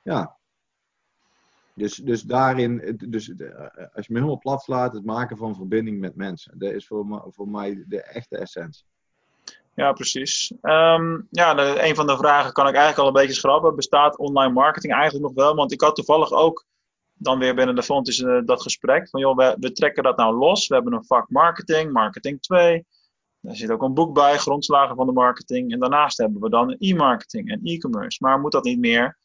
ja, 0.03 0.37
dus, 1.75 1.95
dus 1.95 2.21
daarin, 2.21 2.97
dus, 3.09 3.33
als 3.93 4.05
je 4.07 4.13
me 4.13 4.19
helemaal 4.19 4.37
plat 4.37 4.61
slaat, 4.61 4.93
het 4.93 5.05
maken 5.05 5.37
van 5.37 5.55
verbinding 5.55 5.99
met 5.99 6.15
mensen. 6.15 6.59
Dat 6.59 6.71
is 6.71 6.87
voor, 6.87 7.25
voor 7.27 7.49
mij 7.49 7.83
de 7.87 8.03
echte 8.03 8.37
essentie. 8.37 8.85
Ja, 9.75 9.93
precies. 9.93 10.53
Um, 10.61 11.27
ja, 11.29 11.57
een 11.87 11.95
van 11.95 12.07
de 12.07 12.17
vragen 12.17 12.53
kan 12.53 12.67
ik 12.67 12.73
eigenlijk 12.73 13.01
al 13.01 13.07
een 13.07 13.21
beetje 13.21 13.39
schrappen. 13.39 13.75
Bestaat 13.75 14.17
online 14.17 14.53
marketing 14.53 14.93
eigenlijk 14.93 15.23
nog 15.25 15.33
wel? 15.33 15.55
Want 15.55 15.71
ik 15.71 15.81
had 15.81 15.95
toevallig 15.95 16.31
ook 16.31 16.65
dan 17.13 17.39
weer 17.39 17.55
binnen 17.55 17.75
de 17.75 17.83
fonds 17.83 18.19
uh, 18.19 18.41
dat 18.45 18.61
gesprek. 18.61 19.09
Van 19.09 19.19
joh, 19.19 19.35
we, 19.35 19.55
we, 19.59 19.71
trekken 19.71 20.03
dat 20.03 20.17
nou 20.17 20.35
los. 20.35 20.67
We 20.67 20.75
hebben 20.75 20.93
een 20.93 21.05
vak 21.05 21.29
marketing, 21.29 21.91
marketing 21.91 22.41
2. 22.41 22.85
Daar 23.39 23.55
zit 23.55 23.71
ook 23.71 23.81
een 23.81 23.93
boek 23.93 24.13
bij, 24.13 24.37
grondslagen 24.37 24.95
van 24.95 25.05
de 25.05 25.11
marketing. 25.11 25.71
En 25.71 25.79
daarnaast 25.79 26.17
hebben 26.17 26.41
we 26.41 26.49
dan 26.49 26.75
e-marketing 26.79 27.49
en 27.49 27.59
e-commerce. 27.63 28.17
Maar 28.21 28.39
moet 28.39 28.51
dat 28.51 28.63
niet 28.63 28.79
meer 28.79 29.17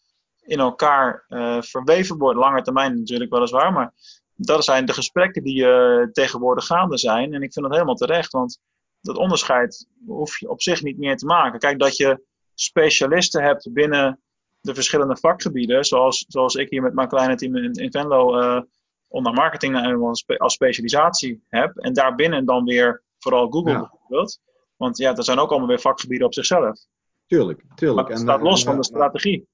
in 0.49 0.59
elkaar 0.59 1.25
uh, 1.29 1.63
verweven 1.63 2.19
wordt. 2.19 2.39
Lange 2.39 2.63
termijn 2.63 2.99
natuurlijk 2.99 3.33
weliswaar, 3.33 3.73
maar 3.73 3.93
dat 4.35 4.65
zijn 4.65 4.85
de 4.85 4.93
gesprekken 4.93 5.43
die 5.43 5.65
uh, 5.65 6.03
tegenwoordig 6.13 6.67
gaande 6.67 6.99
zijn. 6.99 7.35
En 7.35 7.43
ik 7.43 7.53
vind 7.53 7.65
dat 7.65 7.75
helemaal 7.75 7.95
terecht, 7.95 8.33
want 8.33 8.61
dat 9.01 9.17
onderscheid 9.17 9.87
hoef 10.07 10.39
je 10.39 10.51
op 10.51 10.63
zich 10.63 10.83
niet 10.83 10.99
meer 10.99 11.17
te 11.17 11.27
maken. 11.27 11.59
Kijk, 11.59 11.79
dat 11.79 11.97
je 11.97 12.25
specialisten 12.55 13.43
hebt 13.43 13.73
binnen 13.73 14.21
de 14.61 14.75
verschillende 14.75 15.17
vakgebieden, 15.17 15.85
zoals, 15.85 16.25
zoals 16.29 16.55
ik 16.55 16.71
hier 16.71 16.83
met 16.83 16.95
mijn 16.95 17.09
kleine 17.09 17.35
team 17.35 17.57
in, 17.57 17.73
in 17.73 17.91
Venlo 17.91 18.41
uh, 18.41 18.61
onder 19.09 19.33
marketing 19.33 19.97
als 20.39 20.53
specialisatie 20.53 21.45
heb. 21.49 21.77
En 21.77 21.93
daarbinnen 21.93 22.45
dan 22.45 22.65
weer 22.65 23.03
vooral 23.19 23.51
Google 23.51 23.73
ja. 23.73 23.79
bijvoorbeeld. 23.79 24.41
Want 24.77 24.99
ja, 24.99 25.13
dat 25.13 25.25
zijn 25.25 25.39
ook 25.39 25.51
allemaal 25.51 25.69
weer 25.69 25.81
vakgebieden 25.81 26.27
op 26.27 26.35
zichzelf. 26.35 26.81
Tuurlijk, 27.27 27.63
tuurlijk. 27.75 28.09
Maar 28.09 28.17
het 28.17 28.27
staat 28.27 28.43
los 28.43 28.61
en, 28.61 28.67
van 28.67 28.77
de 28.77 28.85
strategie. 28.85 29.49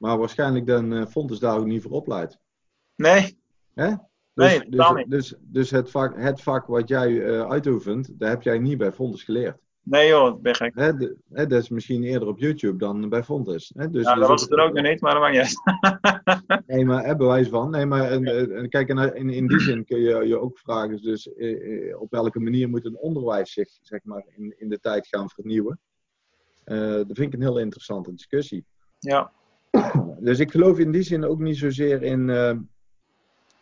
Maar 0.00 0.18
waarschijnlijk 0.18 0.66
dan 0.66 0.92
uh, 0.92 1.06
Fontes 1.06 1.38
daar 1.38 1.58
ook 1.58 1.66
niet 1.66 1.82
voor 1.82 1.90
opleidt. 1.90 2.38
Nee. 2.94 3.38
Hè? 3.74 3.88
Dus, 4.34 4.58
nee, 4.58 4.68
dus, 4.68 4.92
niet. 4.94 5.10
Dus, 5.10 5.34
dus 5.40 5.70
het, 5.70 5.90
vak, 5.90 6.16
het 6.16 6.42
vak 6.42 6.66
wat 6.66 6.88
jij 6.88 7.10
uh, 7.10 7.48
uitoefent, 7.48 8.18
daar 8.18 8.30
heb 8.30 8.42
jij 8.42 8.58
niet 8.58 8.78
bij 8.78 8.92
Fontes 8.92 9.22
geleerd. 9.22 9.58
Nee 9.82 10.08
joh, 10.08 10.40
ben 10.40 10.54
gek. 10.54 10.74
Hè, 10.74 10.96
de, 10.96 11.16
hè, 11.32 11.46
dat 11.46 11.62
is 11.62 11.68
misschien 11.68 12.02
eerder 12.02 12.28
op 12.28 12.38
YouTube 12.38 12.78
dan 12.78 13.08
bij 13.08 13.24
Fontes. 13.24 13.72
Hè? 13.76 13.90
Dus, 13.90 14.02
ja, 14.04 14.10
dus 14.10 14.20
dat 14.20 14.28
was 14.28 14.42
het 14.42 14.50
er 14.50 14.60
ook 14.60 14.72
nog 14.72 14.84
niet, 14.90 15.00
maar 15.00 15.12
dat 15.12 15.22
maakt 15.22 15.34
niet 15.34 15.56
uit. 16.46 16.62
nee, 16.66 16.84
maar 16.84 17.04
hè, 17.04 17.16
bewijs 17.16 17.48
van. 17.48 17.70
Nee, 17.70 17.86
maar 17.86 18.10
en, 18.10 18.24
en, 18.56 18.68
kijk, 18.68 18.88
en 18.88 19.14
in, 19.14 19.30
in 19.30 19.46
die 19.46 19.60
zin 19.60 19.84
kun 19.84 20.00
je 20.00 20.26
je 20.26 20.38
ook 20.38 20.58
vragen, 20.58 21.02
dus 21.02 21.32
eh, 21.32 22.00
op 22.00 22.10
welke 22.10 22.40
manier 22.40 22.68
moet 22.68 22.84
een 22.84 22.98
onderwijs 22.98 23.52
zich 23.52 23.68
zeg 23.82 24.00
maar, 24.04 24.24
in, 24.36 24.54
in 24.58 24.68
de 24.68 24.80
tijd 24.80 25.06
gaan 25.06 25.30
vernieuwen? 25.30 25.80
Uh, 26.64 26.78
dat 26.78 27.06
vind 27.12 27.18
ik 27.18 27.32
een 27.32 27.46
heel 27.46 27.58
interessante 27.58 28.14
discussie. 28.14 28.64
Ja. 28.98 29.32
Dus 30.20 30.38
ik 30.38 30.50
geloof 30.50 30.78
in 30.78 30.92
die 30.92 31.02
zin 31.02 31.24
ook 31.24 31.38
niet 31.38 31.58
zozeer 31.58 32.02
in, 32.02 32.28
uh, 32.28 32.52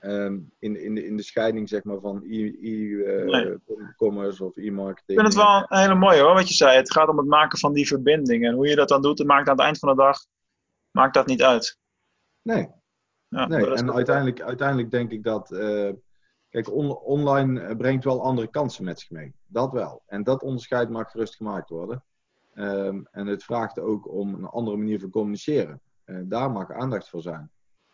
um, 0.00 0.50
in, 0.58 0.82
in, 0.82 0.94
de, 0.94 1.06
in 1.06 1.16
de 1.16 1.22
scheiding 1.22 1.68
zeg 1.68 1.84
maar, 1.84 2.00
van 2.00 2.22
e-commerce 2.22 4.34
uh, 4.34 4.38
nee. 4.38 4.48
of 4.48 4.56
e-marketing. 4.56 5.18
Ik 5.18 5.20
vind 5.20 5.34
het 5.34 5.34
wel 5.34 5.66
een 5.68 5.78
hele 5.78 5.94
mooie 5.94 6.20
hoor, 6.20 6.34
wat 6.34 6.48
je 6.48 6.54
zei. 6.54 6.76
Het 6.76 6.92
gaat 6.92 7.08
om 7.08 7.18
het 7.18 7.26
maken 7.26 7.58
van 7.58 7.72
die 7.72 7.86
verbinding. 7.86 8.44
En 8.44 8.54
hoe 8.54 8.68
je 8.68 8.76
dat 8.76 8.88
dan 8.88 9.02
doet, 9.02 9.18
het 9.18 9.26
maakt 9.26 9.48
aan 9.48 9.56
het 9.56 9.64
eind 9.64 9.78
van 9.78 9.88
de 9.88 9.94
dag 9.94 10.18
maakt 10.90 11.14
dat 11.14 11.26
niet 11.26 11.42
uit. 11.42 11.78
Nee. 12.42 12.68
Ja, 13.28 13.46
nee. 13.46 13.74
En 13.74 13.92
uiteindelijk, 13.92 14.40
uiteindelijk 14.40 14.90
denk 14.90 15.10
ik 15.10 15.22
dat. 15.22 15.50
Uh, 15.50 15.90
kijk, 16.50 16.72
on, 16.72 16.96
online 16.96 17.76
brengt 17.76 18.04
wel 18.04 18.22
andere 18.22 18.48
kansen 18.48 18.84
met 18.84 19.00
zich 19.00 19.10
mee. 19.10 19.34
Dat 19.46 19.72
wel. 19.72 20.02
En 20.06 20.22
dat 20.22 20.42
onderscheid 20.42 20.90
mag 20.90 21.10
gerust 21.10 21.36
gemaakt 21.36 21.68
worden. 21.68 22.04
Um, 22.54 23.06
en 23.10 23.26
het 23.26 23.44
vraagt 23.44 23.78
ook 23.78 24.12
om 24.12 24.34
een 24.34 24.44
andere 24.44 24.76
manier 24.76 25.00
van 25.00 25.10
communiceren. 25.10 25.80
Uh, 26.08 26.20
daar 26.24 26.50
mag 26.50 26.72
aandacht 26.72 27.08
voor 27.08 27.22
zijn. 27.22 27.50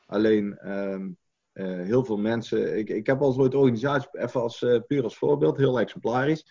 Alleen, 0.07 0.73
um, 0.73 1.19
eh, 1.53 1.67
heel 1.67 2.05
veel 2.05 2.17
mensen. 2.17 2.79
Ik, 2.79 2.89
ik 2.89 3.07
heb 3.07 3.21
al 3.21 3.33
zo'n 3.33 3.55
organisatie, 3.55 4.09
even 4.13 4.41
als, 4.41 4.63
eh, 4.63 4.81
puur 4.87 5.03
als 5.03 5.19
voorbeeld, 5.19 5.57
heel 5.57 5.81
exemplarisch. 5.81 6.47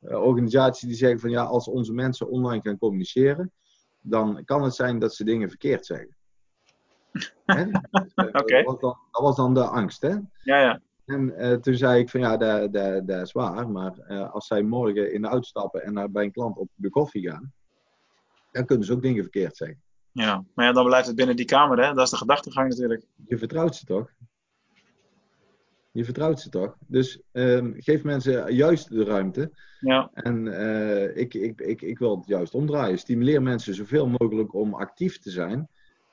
Organisaties 0.00 0.88
die 0.88 0.96
zeggen 0.96 1.20
van 1.20 1.30
ja, 1.30 1.42
als 1.42 1.68
onze 1.68 1.92
mensen 1.92 2.28
online 2.28 2.62
gaan 2.62 2.78
communiceren, 2.78 3.52
dan 4.00 4.44
kan 4.44 4.62
het 4.62 4.74
zijn 4.74 4.98
dat 4.98 5.14
ze 5.14 5.24
dingen 5.24 5.48
verkeerd 5.48 5.86
zeggen. 5.86 6.16
Oké. 8.32 8.62
dat, 8.62 8.80
dat, 8.80 8.96
was 9.10 9.36
dan 9.36 9.54
de 9.54 9.64
angst, 9.64 10.02
hè? 10.02 10.14
Ja, 10.42 10.60
ja. 10.60 10.80
En 11.04 11.60
toen 11.60 11.74
zei 11.74 12.00
ik 12.00 12.10
van 12.10 12.20
ja, 12.20 12.36
dat, 12.36 12.72
dat, 12.72 13.06
dat 13.06 13.22
is 13.22 13.32
waar. 13.32 13.70
Maar 13.70 14.02
als 14.30 14.46
zij 14.46 14.62
morgen 14.62 15.12
in 15.12 15.22
de 15.22 15.28
auto 15.28 15.46
stappen 15.46 15.82
en 15.82 15.92
naar, 15.92 16.10
bij 16.10 16.24
een 16.24 16.32
klant 16.32 16.56
op 16.56 16.68
de 16.74 16.90
koffie 16.90 17.28
gaan, 17.28 17.52
dan 18.50 18.64
kunnen 18.64 18.86
ze 18.86 18.92
ook 18.92 19.02
dingen 19.02 19.22
verkeerd 19.22 19.56
zeggen. 19.56 19.84
Ja, 20.16 20.44
maar 20.54 20.66
ja, 20.66 20.72
dan 20.72 20.84
blijft 20.84 21.06
het 21.06 21.16
binnen 21.16 21.36
die 21.36 21.44
kamer, 21.44 21.84
hè? 21.84 21.94
Dat 21.94 22.04
is 22.04 22.10
de 22.10 22.16
gedachtegang 22.16 22.68
natuurlijk. 22.68 23.06
Je 23.26 23.38
vertrouwt 23.38 23.76
ze 23.76 23.84
toch? 23.84 24.10
Je 25.92 26.04
vertrouwt 26.04 26.40
ze 26.40 26.48
toch? 26.48 26.76
Dus 26.86 27.20
um, 27.32 27.74
geef 27.78 28.02
mensen 28.02 28.54
juist 28.54 28.88
de 28.88 29.04
ruimte. 29.04 29.50
Ja. 29.80 30.10
En 30.12 30.46
uh, 30.46 31.16
ik, 31.16 31.34
ik, 31.34 31.60
ik, 31.60 31.82
ik 31.82 31.98
wil 31.98 32.16
het 32.16 32.26
juist 32.26 32.54
omdraaien. 32.54 32.98
Stimuleer 32.98 33.42
mensen 33.42 33.74
zoveel 33.74 34.08
mogelijk 34.08 34.54
om 34.54 34.74
actief 34.74 35.18
te 35.18 35.30
zijn. 35.30 35.68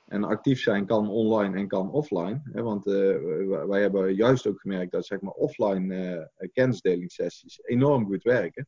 En 0.06 0.24
actief 0.24 0.60
zijn 0.60 0.86
kan 0.86 1.08
online 1.08 1.56
en 1.56 1.68
kan 1.68 1.90
offline. 1.90 2.40
Hè, 2.52 2.62
want 2.62 2.86
uh, 2.86 3.64
wij 3.66 3.80
hebben 3.80 4.14
juist 4.14 4.46
ook 4.46 4.60
gemerkt 4.60 4.92
dat 4.92 5.06
zeg 5.06 5.20
maar, 5.20 5.32
offline 5.32 5.94
uh, 6.38 6.48
kennisdelingssessies 6.52 7.60
enorm 7.62 8.06
goed 8.06 8.22
werken. 8.22 8.66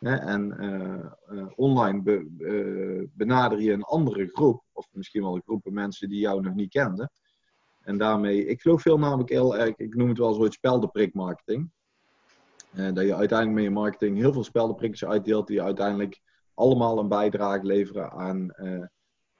En 0.00 0.56
online 1.56 2.02
be, 2.02 3.08
benader 3.12 3.60
je 3.60 3.72
een 3.72 3.82
andere 3.82 4.26
groep, 4.26 4.62
of 4.72 4.88
misschien 4.92 5.22
wel 5.22 5.34
een 5.34 5.42
groep 5.42 5.70
mensen 5.70 6.08
die 6.08 6.20
jou 6.20 6.40
nog 6.40 6.54
niet 6.54 6.70
kenden. 6.70 7.10
En 7.82 7.98
daarmee, 7.98 8.46
ik 8.46 8.60
geloof 8.60 8.82
veel 8.82 8.98
namelijk 8.98 9.28
heel 9.28 9.56
erg, 9.56 9.76
ik 9.76 9.94
noem 9.94 10.08
het 10.08 10.18
wel 10.18 10.32
zo'n 10.32 10.52
speldenprikmarketing. 10.52 11.70
Uh, 12.74 12.92
dat 12.92 13.04
je 13.04 13.14
uiteindelijk 13.14 13.58
met 13.58 13.64
je 13.64 13.80
marketing 13.80 14.16
heel 14.16 14.32
veel 14.32 14.44
speldenprikjes 14.44 15.04
uitdeelt 15.08 15.46
die 15.46 15.62
uiteindelijk 15.62 16.20
allemaal 16.54 16.98
een 16.98 17.08
bijdrage 17.08 17.64
leveren 17.66 18.10
aan 18.10 18.54
uh, 18.56 18.84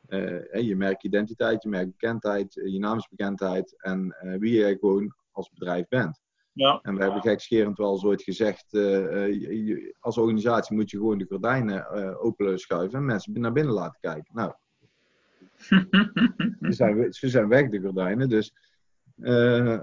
uh, 0.09 0.67
je 0.67 0.77
merkidentiteit, 0.77 1.63
je 1.63 1.69
merkbekendheid, 1.69 2.55
je 2.55 2.79
naamsbekendheid 2.79 3.83
en 3.83 4.17
wie 4.39 4.53
je 4.53 4.77
gewoon 4.81 5.15
als 5.31 5.51
bedrijf 5.51 5.89
bent. 5.89 6.21
Ja. 6.59 6.79
En 6.83 6.97
we 6.97 7.03
hebben 7.03 7.21
gekscherend 7.23 7.79
wel 7.79 7.99
zoiets 7.99 8.25
gezegd, 8.25 8.65
je, 8.71 9.97
als 10.01 10.19
organisatie 10.19 10.77
moet 10.77 10.91
je 10.91 10.97
gewoon 10.97 11.19
de 11.19 11.27
gordijnen 11.29 12.19
open 12.21 12.59
schuiven 12.59 12.99
en 12.99 13.05
mensen 13.05 13.41
naar 13.41 13.53
binnen 13.53 13.73
laten 13.73 14.01
kijken. 14.01 14.35
Nou, 14.35 14.53
ze, 16.61 16.73
zijn, 16.73 17.13
ze 17.13 17.29
zijn 17.29 17.49
weg, 17.49 17.69
de 17.69 17.81
gordijnen. 17.81 18.29
Dus 18.29 18.53
uh, 19.17 19.81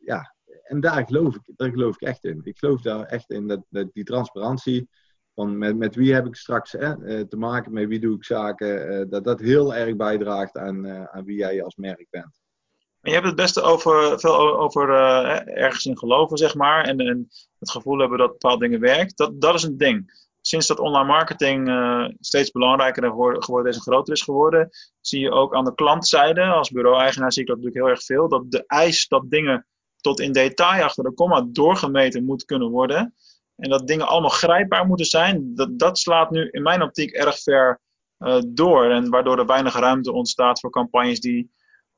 ja, 0.00 0.34
en 0.62 0.80
daar 0.80 1.06
geloof, 1.06 1.34
ik, 1.34 1.42
daar 1.56 1.70
geloof 1.70 1.94
ik 1.94 2.08
echt 2.08 2.24
in. 2.24 2.40
Ik 2.44 2.58
geloof 2.58 2.80
daar 2.80 3.04
echt 3.04 3.30
in, 3.30 3.46
dat, 3.46 3.64
dat 3.68 3.92
die 3.92 4.04
transparantie. 4.04 4.88
Van 5.34 5.58
met, 5.58 5.76
met 5.76 5.94
wie 5.94 6.14
heb 6.14 6.26
ik 6.26 6.34
straks 6.34 6.72
hè, 6.72 7.26
te 7.26 7.36
maken, 7.36 7.72
met 7.72 7.88
wie 7.88 8.00
doe 8.00 8.16
ik 8.16 8.24
zaken, 8.24 8.92
uh, 8.92 9.10
dat 9.10 9.24
dat 9.24 9.40
heel 9.40 9.74
erg 9.74 9.96
bijdraagt 9.96 10.56
aan, 10.56 10.86
uh, 10.86 11.04
aan 11.04 11.24
wie 11.24 11.36
jij 11.36 11.62
als 11.62 11.76
merk 11.76 12.06
bent. 12.10 12.43
En 13.04 13.10
je 13.10 13.12
hebt 13.12 13.26
het 13.26 13.36
beste 13.36 13.62
over, 13.62 14.20
veel 14.20 14.58
over 14.58 14.90
ergens 15.46 15.84
in 15.84 15.98
geloven, 15.98 16.36
zeg 16.36 16.54
maar. 16.54 16.84
En, 16.84 16.98
en 16.98 17.28
het 17.58 17.70
gevoel 17.70 17.98
hebben 17.98 18.18
dat 18.18 18.30
bepaalde 18.30 18.64
dingen 18.64 18.80
werken. 18.80 19.12
Dat, 19.14 19.40
dat 19.40 19.54
is 19.54 19.62
een 19.62 19.76
ding 19.76 20.24
sinds 20.46 20.66
dat 20.66 20.78
online 20.78 21.06
marketing 21.06 21.68
uh, 21.68 22.08
steeds 22.20 22.50
belangrijker 22.50 23.02
geworden 23.42 23.72
is 23.72 23.76
en 23.76 23.82
groter 23.82 24.12
is 24.12 24.22
geworden, 24.22 24.70
zie 25.00 25.20
je 25.20 25.30
ook 25.30 25.54
aan 25.54 25.64
de 25.64 25.74
klantzijde, 25.74 26.42
als 26.42 26.70
bureau-eigenaar 26.70 27.32
zie 27.32 27.42
ik 27.42 27.48
dat 27.48 27.56
natuurlijk 27.56 27.84
heel 27.84 27.94
erg 27.94 28.04
veel, 28.04 28.28
dat 28.28 28.50
de 28.50 28.64
eis 28.66 29.08
dat 29.08 29.30
dingen 29.30 29.66
tot 30.00 30.20
in 30.20 30.32
detail 30.32 30.82
achter 30.82 31.04
de 31.04 31.12
komma 31.12 31.46
doorgemeten 31.48 32.24
moet 32.24 32.44
kunnen 32.44 32.70
worden. 32.70 33.14
En 33.56 33.70
dat 33.70 33.86
dingen 33.86 34.06
allemaal 34.06 34.30
grijpbaar 34.30 34.86
moeten 34.86 35.06
zijn. 35.06 35.54
Dat, 35.54 35.78
dat 35.78 35.98
slaat 35.98 36.30
nu 36.30 36.48
in 36.50 36.62
mijn 36.62 36.82
optiek 36.82 37.10
erg 37.10 37.42
ver 37.42 37.80
uh, 38.18 38.42
door. 38.46 38.90
En 38.90 39.10
waardoor 39.10 39.38
er 39.38 39.46
weinig 39.46 39.78
ruimte 39.78 40.12
ontstaat 40.12 40.60
voor 40.60 40.70
campagnes 40.70 41.20
die 41.20 41.50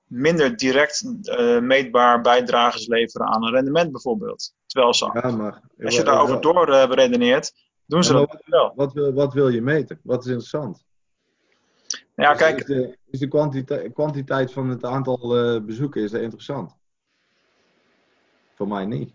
minder 0.06 0.56
direct 0.56 1.04
uh, 1.04 1.60
meetbaar 1.60 2.20
bijdragers 2.20 2.86
leveren 2.86 3.26
aan 3.26 3.44
een 3.44 3.52
rendement 3.52 3.92
bijvoorbeeld. 3.92 4.54
Terwijl 4.66 4.94
ze, 4.94 5.20
ja, 5.22 5.30
maar, 5.30 5.62
als 5.84 5.96
je 5.96 6.02
daarover 6.02 6.40
door 6.40 6.68
uh, 6.68 6.88
beredeneert, 6.88 7.52
doen 7.86 8.04
ze 8.04 8.12
dat 8.12 8.32
wat, 8.32 8.42
wel. 8.44 8.72
Wat 8.74 8.92
wil, 8.92 9.12
wat 9.12 9.34
wil 9.34 9.48
je 9.48 9.62
meten? 9.62 10.00
Wat 10.02 10.20
is 10.20 10.26
interessant? 10.26 10.84
Ja, 12.14 12.32
is, 12.32 12.38
kijk. 12.38 12.58
Is 12.58 12.66
de, 12.66 12.98
is 13.10 13.18
de 13.18 13.28
kwantiteit, 13.28 13.92
kwantiteit 13.92 14.52
van 14.52 14.68
het 14.68 14.84
aantal 14.84 15.54
uh, 15.54 15.62
bezoeken 15.62 16.02
is 16.02 16.10
dat 16.10 16.20
interessant? 16.20 16.76
Voor 18.54 18.68
mij 18.68 18.86
niet. 18.86 19.12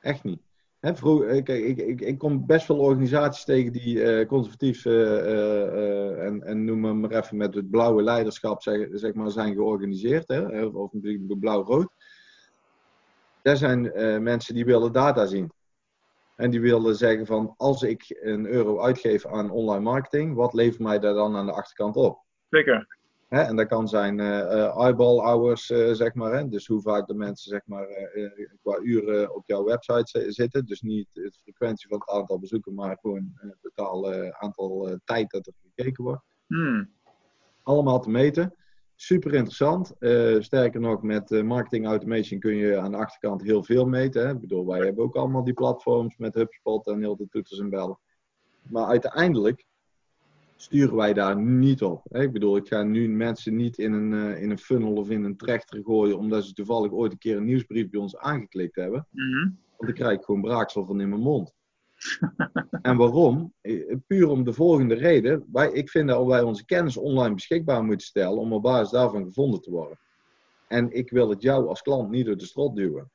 Echt 0.00 0.24
niet. 0.24 0.40
Hè, 0.82 0.94
vroeg, 0.94 1.24
ik, 1.24 1.48
ik, 1.48 1.76
ik, 1.76 2.00
ik, 2.00 2.18
kom 2.18 2.46
best 2.46 2.66
veel 2.66 2.78
organisaties 2.78 3.44
tegen 3.44 3.72
die 3.72 3.96
uh, 3.96 4.26
conservatief 4.26 4.84
uh, 4.84 6.24
en, 6.24 6.42
en 6.42 6.64
noem 6.64 7.00
maar 7.00 7.10
even 7.10 7.36
met 7.36 7.54
het 7.54 7.70
blauwe 7.70 8.02
leiderschap 8.02 8.62
zeg, 8.62 8.88
zeg 8.90 9.14
maar, 9.14 9.30
zijn 9.30 9.54
georganiseerd. 9.54 10.28
Hè, 10.28 10.64
of 10.64 10.90
blauw-rood. 11.40 11.88
Daar 13.42 13.56
zijn 13.56 13.82
mensen 14.22 14.54
die 14.54 14.64
willen 14.64 14.92
data 14.92 15.26
zien. 15.26 15.52
En 16.36 16.50
die 16.50 16.60
wilden 16.60 16.96
zeggen 16.96 17.26
van 17.26 17.54
als 17.56 17.82
ik 17.82 18.18
een 18.22 18.46
euro 18.46 18.80
uitgeef 18.80 19.26
aan 19.26 19.50
online 19.50 19.82
marketing, 19.82 20.34
wat 20.34 20.52
levert 20.52 20.80
mij 20.80 20.98
daar 20.98 21.14
dan 21.14 21.36
aan 21.36 21.46
de 21.46 21.52
achterkant 21.52 21.96
op? 21.96 22.18
Zeker. 22.50 22.98
Hè, 23.32 23.40
en 23.40 23.56
dat 23.56 23.66
kan 23.66 23.88
zijn 23.88 24.18
uh, 24.18 24.76
eyeball 24.76 25.18
hours, 25.18 25.70
uh, 25.70 25.92
zeg 25.92 26.14
maar. 26.14 26.32
Hè? 26.32 26.48
Dus 26.48 26.66
hoe 26.66 26.80
vaak 26.80 27.06
de 27.06 27.14
mensen 27.14 27.50
zeg 27.50 27.60
maar, 27.64 27.86
qua 28.62 28.78
uren 28.78 29.34
op 29.34 29.46
jouw 29.46 29.64
website 29.64 30.32
zitten. 30.32 30.66
Dus 30.66 30.80
niet 30.80 31.08
de 31.12 31.32
frequentie 31.42 31.88
van 31.88 31.98
het 31.98 32.08
aantal 32.08 32.38
bezoeken, 32.38 32.74
maar 32.74 32.98
gewoon 33.00 33.32
het 33.34 33.56
totaal 33.60 34.12
aantal 34.32 34.98
tijd 35.04 35.30
dat 35.30 35.46
er 35.46 35.52
gekeken 35.62 36.04
wordt. 36.04 36.22
Hmm. 36.46 36.90
Allemaal 37.62 38.00
te 38.00 38.10
meten. 38.10 38.54
Super 38.94 39.34
interessant. 39.34 39.92
sterker 40.44 40.80
nog, 40.80 41.02
met 41.02 41.30
marketing 41.30 41.86
automation 41.86 42.40
kun 42.40 42.56
je 42.56 42.78
aan 42.78 42.90
de 42.90 42.96
achterkant 42.96 43.42
heel 43.42 43.64
veel 43.64 43.86
meten. 43.86 44.26
Hè? 44.26 44.32
Ik 44.32 44.40
bedoel, 44.40 44.66
wij 44.66 44.84
hebben 44.84 45.04
ook 45.04 45.16
allemaal 45.16 45.44
die 45.44 45.54
platforms 45.54 46.16
met 46.16 46.34
HubSpot 46.34 46.86
en 46.86 47.00
heel 47.00 47.16
de 47.16 47.28
toeters 47.28 47.58
en 47.58 47.70
bellen. 47.70 47.98
Maar 48.62 48.86
uiteindelijk 48.86 49.64
sturen 50.62 50.96
wij 50.96 51.12
daar 51.12 51.36
niet 51.36 51.82
op. 51.82 52.16
Ik 52.16 52.32
bedoel, 52.32 52.56
ik 52.56 52.66
ga 52.66 52.82
nu 52.82 53.08
mensen 53.08 53.56
niet 53.56 53.78
in 53.78 53.92
een, 53.92 54.12
uh, 54.12 54.42
in 54.42 54.50
een 54.50 54.58
funnel 54.58 54.92
of 54.92 55.10
in 55.10 55.24
een 55.24 55.36
trechter 55.36 55.82
gooien 55.84 56.18
omdat 56.18 56.44
ze 56.44 56.52
toevallig 56.52 56.92
ooit 56.92 57.12
een 57.12 57.18
keer 57.18 57.36
een 57.36 57.44
nieuwsbrief 57.44 57.90
bij 57.90 58.00
ons 58.00 58.16
aangeklikt 58.16 58.76
hebben. 58.76 59.06
Mm 59.10 59.32
-hmm. 59.32 59.58
Want 59.76 59.90
dan 59.90 59.92
krijg 59.92 60.18
ik 60.18 60.24
gewoon 60.24 60.40
braaksel 60.40 60.84
van 60.84 61.00
in 61.00 61.08
mijn 61.08 61.20
mond. 61.20 61.54
en 62.82 62.96
waarom? 62.96 63.52
Puur 64.06 64.28
om 64.28 64.44
de 64.44 64.52
volgende 64.52 64.94
reden. 64.94 65.44
Wij, 65.52 65.72
ik 65.72 65.90
vind 65.90 66.08
dat 66.08 66.26
wij 66.26 66.42
onze 66.42 66.64
kennis 66.64 66.96
online 66.96 67.34
beschikbaar 67.34 67.84
moeten 67.84 68.06
stellen 68.06 68.38
om 68.38 68.52
op 68.52 68.62
basis 68.62 68.90
daarvan 68.90 69.24
gevonden 69.24 69.60
te 69.60 69.70
worden. 69.70 69.98
En 70.68 70.92
ik 70.92 71.10
wil 71.10 71.28
het 71.28 71.42
jou 71.42 71.68
als 71.68 71.82
klant 71.82 72.10
niet 72.10 72.26
door 72.26 72.36
de 72.36 72.46
strot 72.46 72.76
duwen. 72.76 73.10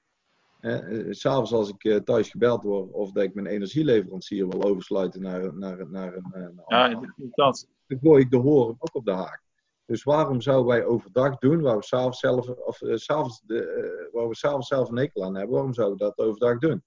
Uh, 0.62 1.06
S'avonds 1.10 1.54
als 1.54 1.70
ik 1.70 1.84
uh, 1.84 1.96
thuis 1.96 2.30
gebeld 2.30 2.64
word 2.64 2.92
of 2.92 3.12
dat 3.12 3.24
ik 3.24 3.34
mijn 3.34 3.48
energieleverancier 3.48 4.48
wil 4.48 4.64
oversluiten 4.64 5.22
naar, 5.22 5.58
naar, 5.58 5.90
naar 5.90 6.14
een. 6.16 6.30
Naar 6.32 6.90
ja, 6.90 7.14
dat. 7.36 7.68
Dan 7.88 8.00
gooi 8.00 8.24
ik 8.24 8.32
de 8.32 8.38
horen 8.38 8.76
ook 8.80 8.96
op 8.96 9.06
de 9.06 9.12
haak. 9.12 9.42
Dus 9.86 10.04
waarom 10.04 10.42
zouden 10.42 10.68
wij 10.68 10.86
overdag 10.86 11.38
doen 11.38 11.62
waar 11.62 11.78
we 11.78 11.84
s'avonds 11.84 12.20
zelf, 12.20 12.50
of, 12.50 12.82
uh, 12.82 12.96
s'avonds 12.96 13.42
de, 13.46 14.10
waar 14.12 14.28
we 14.28 14.36
s'avonds 14.36 14.68
zelf 14.68 14.90
een 14.90 14.98
hekel 14.98 15.24
aan 15.24 15.36
hebben, 15.36 15.54
waarom 15.56 15.74
zouden 15.74 15.98
we 15.98 16.04
dat 16.04 16.28
overdag 16.28 16.58
doen? 16.58 16.84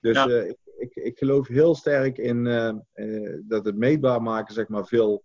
Dus 0.00 0.16
Ja. 0.16 0.26
ik, 0.26 0.58
ik, 0.78 0.94
ik 0.94 1.18
geloof 1.18 1.48
heel 1.48 1.74
sterk 1.74 2.18
in 2.18 2.44
dat 3.48 3.64
het 3.64 3.76
meetbaar 3.76 4.22
maken 4.22 4.54
zeg 4.54 4.68
maar, 4.68 4.86
veel 4.86 5.24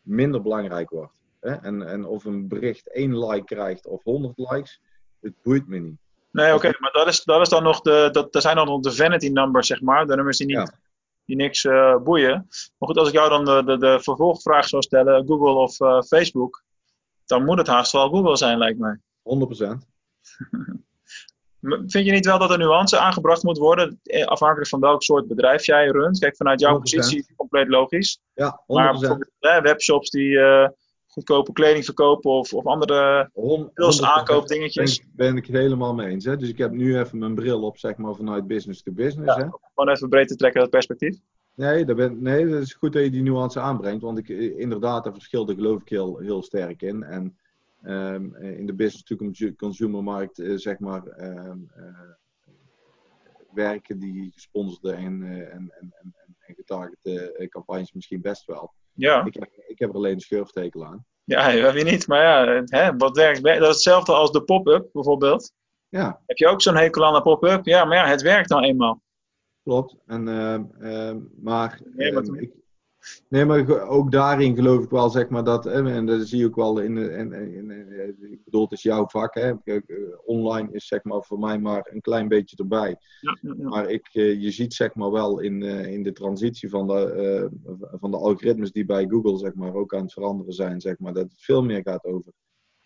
minder 0.00 0.42
belangrijk 0.42 0.90
wordt. 0.90 1.22
Hè? 1.40 1.52
En, 1.54 1.82
en 1.82 2.04
of 2.04 2.24
een 2.24 2.48
bericht 2.48 2.92
één 2.92 3.18
like 3.26 3.44
krijgt 3.44 3.86
of 3.86 4.02
100 4.02 4.38
likes, 4.38 4.80
het 5.20 5.42
boeit 5.42 5.66
me 5.68 5.78
niet. 5.78 6.03
Nee, 6.34 6.54
oké, 6.54 6.72
maar 6.78 6.92
dat 6.92 7.06
is, 7.08 7.24
dat 7.24 7.40
is 7.40 7.48
dan 7.48 7.62
nog 7.62 7.80
de, 7.80 8.08
dat, 8.12 8.32
dat 8.32 8.42
zijn 8.42 8.56
dan 8.56 8.66
nog 8.66 8.80
de 8.80 8.92
vanity 8.92 9.28
numbers, 9.28 9.66
zeg 9.66 9.80
maar. 9.80 10.06
De 10.06 10.14
nummers 10.14 10.36
die, 10.38 10.46
niet, 10.46 10.56
Ja. 10.56 10.68
die 11.24 11.36
niks 11.36 11.64
eh, 11.64 11.96
boeien. 11.96 12.32
Maar 12.78 12.88
goed, 12.88 12.98
als 12.98 13.08
ik 13.08 13.14
jou 13.14 13.28
dan 13.28 13.44
de, 13.44 13.62
de, 13.64 13.78
de 13.78 14.00
vervolgvraag 14.02 14.68
zou 14.68 14.82
stellen, 14.82 15.26
Google 15.26 15.52
of 15.54 15.80
eh, 15.80 16.00
Facebook, 16.02 16.62
dan 17.26 17.44
moet 17.44 17.58
het 17.58 17.66
haast 17.66 17.92
wel 17.92 18.08
Google 18.08 18.36
zijn, 18.36 18.58
lijkt 18.58 18.78
mij. 18.78 18.98
100%. 18.98 19.02
M- 21.60 21.88
Vind 21.88 22.06
je 22.06 22.12
niet 22.12 22.26
wel 22.26 22.38
dat 22.38 22.50
er 22.50 22.58
nuance 22.58 22.98
aangebracht 22.98 23.42
moet 23.42 23.58
worden, 23.58 24.00
eh, 24.02 24.26
afhankelijk 24.26 24.68
van 24.68 24.80
welk 24.80 25.02
soort 25.02 25.26
bedrijf 25.28 25.66
jij 25.66 25.86
runt? 25.86 26.18
Kijk, 26.18 26.36
vanuit 26.36 26.60
jouw 26.60 26.72
100%. 26.78 26.78
positie 26.80 27.18
is 27.18 27.26
het 27.26 27.36
compleet 27.36 27.68
logisch. 27.68 28.20
Ja, 28.34 28.62
100%. 28.66 28.66
Maar 28.66 28.92
bijvoorbeeld 28.92 29.30
webshops 29.62 30.10
die 30.10 30.38
goedkope 31.14 31.52
kleding 31.52 31.84
verkopen 31.84 32.30
of, 32.30 32.52
of 32.54 32.64
andere 32.66 33.30
pils 33.74 34.00
100% 34.00 34.04
aankoopdingetjes. 34.04 34.98
Ben, 34.98 35.06
ik- 35.06 35.16
ben 35.16 35.36
ik 35.36 35.46
het 35.46 35.56
helemaal 35.56 35.94
mee 35.94 36.08
eens. 36.08 36.24
Hè? 36.24 36.36
Dus 36.36 36.48
ik 36.48 36.58
heb 36.58 36.70
nu 36.72 36.98
even 36.98 37.18
mijn 37.18 37.34
bril 37.34 37.62
op, 37.62 37.78
zeg 37.78 37.96
maar, 37.96 38.14
vanuit 38.14 38.46
business 38.46 38.82
to 38.82 38.92
business. 38.92 39.34
Ja. 39.36 39.42
Hè? 39.42 39.48
Gewoon 39.74 39.94
even 39.94 40.08
breed 40.08 40.28
te 40.28 40.36
trekken, 40.36 40.60
dat 40.60 40.70
perspectief. 40.70 41.18
Nee, 41.54 41.84
dat 41.84 41.96
ben, 41.96 42.22
nee, 42.22 42.46
dat 42.48 42.62
is 42.62 42.72
goed 42.74 42.92
dat 42.92 43.02
je 43.04 43.10
die 43.10 43.22
nuance 43.22 43.60
aanbrengt. 43.60 44.02
Want 44.02 44.18
ik, 44.18 44.28
eh, 44.28 44.58
inderdaad, 44.58 45.04
daar 45.04 45.12
verschil 45.12 45.44
daar 45.44 45.54
geloof 45.54 45.80
ik 45.80 45.88
heel, 45.88 46.18
heel 46.18 46.42
sterk 46.42 46.82
in. 46.82 47.02
En 47.02 47.36
ehm, 47.82 48.34
in 48.34 48.66
de 48.66 48.74
business-to-consumer 48.74 50.02
markt, 50.02 50.38
eh, 50.38 50.52
zeg 50.56 50.78
maar, 50.78 51.06
ehm, 51.06 51.58
eh, 51.74 51.84
werken 53.52 53.98
die 53.98 54.30
gesponsorde 54.32 54.92
en, 54.92 55.22
eh, 55.22 55.38
en, 55.54 55.72
en, 55.80 55.92
en, 56.00 56.14
en 56.46 56.54
getargete 56.54 57.32
eh, 57.32 57.48
campagnes 57.48 57.92
misschien 57.92 58.20
best 58.20 58.44
wel. 58.46 58.72
Ja, 58.94 59.24
Ik, 59.24 59.34
heb, 59.34 59.42
ik 59.42 59.63
heb 59.84 59.90
er 59.92 59.96
alleen 59.96 60.14
een 60.14 60.20
schurftekel 60.20 60.84
aan. 60.84 61.04
ja 61.24 61.72
wie 61.72 61.84
niet. 61.84 62.06
Maar 62.06 62.22
ja, 62.22 62.62
hè, 62.64 62.96
wat 62.96 63.16
werkt. 63.16 63.42
Dat 63.42 63.54
is 63.60 63.66
hetzelfde 63.68 64.12
als 64.12 64.30
de 64.32 64.42
pop-up 64.42 64.88
bijvoorbeeld. 64.92 65.52
Ja, 65.88 66.20
Heb 66.26 66.36
je 66.36 66.48
ook 66.48 66.62
zo'n 66.62 66.76
hekel 66.76 67.04
aan 67.04 67.14
de 67.14 67.22
pop-up? 67.22 67.64
Ja, 67.66 67.84
maar 67.84 67.96
ja, 67.96 68.06
het 68.06 68.22
werkt 68.22 68.48
nou 68.48 68.64
eenmaal. 68.64 69.02
klopt. 69.62 69.96
En, 70.06 70.28
ehm, 70.28 70.64
ehm, 70.80 71.18
maar, 71.42 71.80
ehm, 71.96 72.34
ik, 72.34 72.52
nee, 73.28 73.44
maar 73.44 73.88
ook 73.88 74.10
daarin 74.12 74.54
geloof 74.54 74.84
ik 74.84 74.90
wel, 74.90 75.10
zeg 75.10 75.28
maar, 75.28 75.44
dat, 75.44 75.64
hè, 75.64 75.90
en 75.92 76.06
dat 76.06 76.26
zie 76.26 76.38
je 76.38 76.46
ook 76.46 76.56
wel 76.56 76.78
in, 76.78 76.94
de- 76.94 77.10
in, 77.12 77.32
in, 77.32 77.70
in- 77.70 78.32
ik 78.32 78.44
bedoel, 78.44 78.62
het 78.62 78.72
is 78.72 78.82
jouw 78.82 79.06
vak, 79.08 79.34
hè. 79.34 79.52
Eh, 79.64 79.80
Online 80.24 80.68
is 80.72 80.86
zeg 80.86 81.02
maar 81.04 81.22
voor 81.22 81.38
mij 81.38 81.58
maar 81.58 81.88
een 81.92 82.00
klein 82.00 82.28
beetje 82.28 82.56
erbij. 82.56 82.96
Ja, 83.20 83.38
ja, 83.40 83.54
ja. 83.58 83.68
Maar 83.68 83.90
ik, 83.90 84.08
eh, 84.12 84.40
je 84.42 84.50
ziet 84.50 84.74
zeg 84.74 84.94
maar 84.94 85.10
wel 85.10 85.38
in, 85.40 85.62
eh, 85.62 85.92
in 85.92 86.02
de 86.02 86.12
transitie 86.12 86.68
van 86.68 86.86
de, 86.86 87.48
van 88.00 88.10
de 88.10 88.16
algoritmes 88.16 88.72
die 88.72 88.84
bij 88.84 89.06
Google 89.08 89.38
zeg 89.38 89.54
maar 89.54 89.74
ook 89.74 89.94
aan 89.94 90.02
het 90.02 90.12
veranderen 90.12 90.52
zijn, 90.52 90.80
zeg 90.80 90.98
maar, 90.98 91.12
dat 91.12 91.22
het 91.22 91.42
veel 91.42 91.62
meer 91.64 91.82
gaat 91.82 92.04
over 92.04 92.32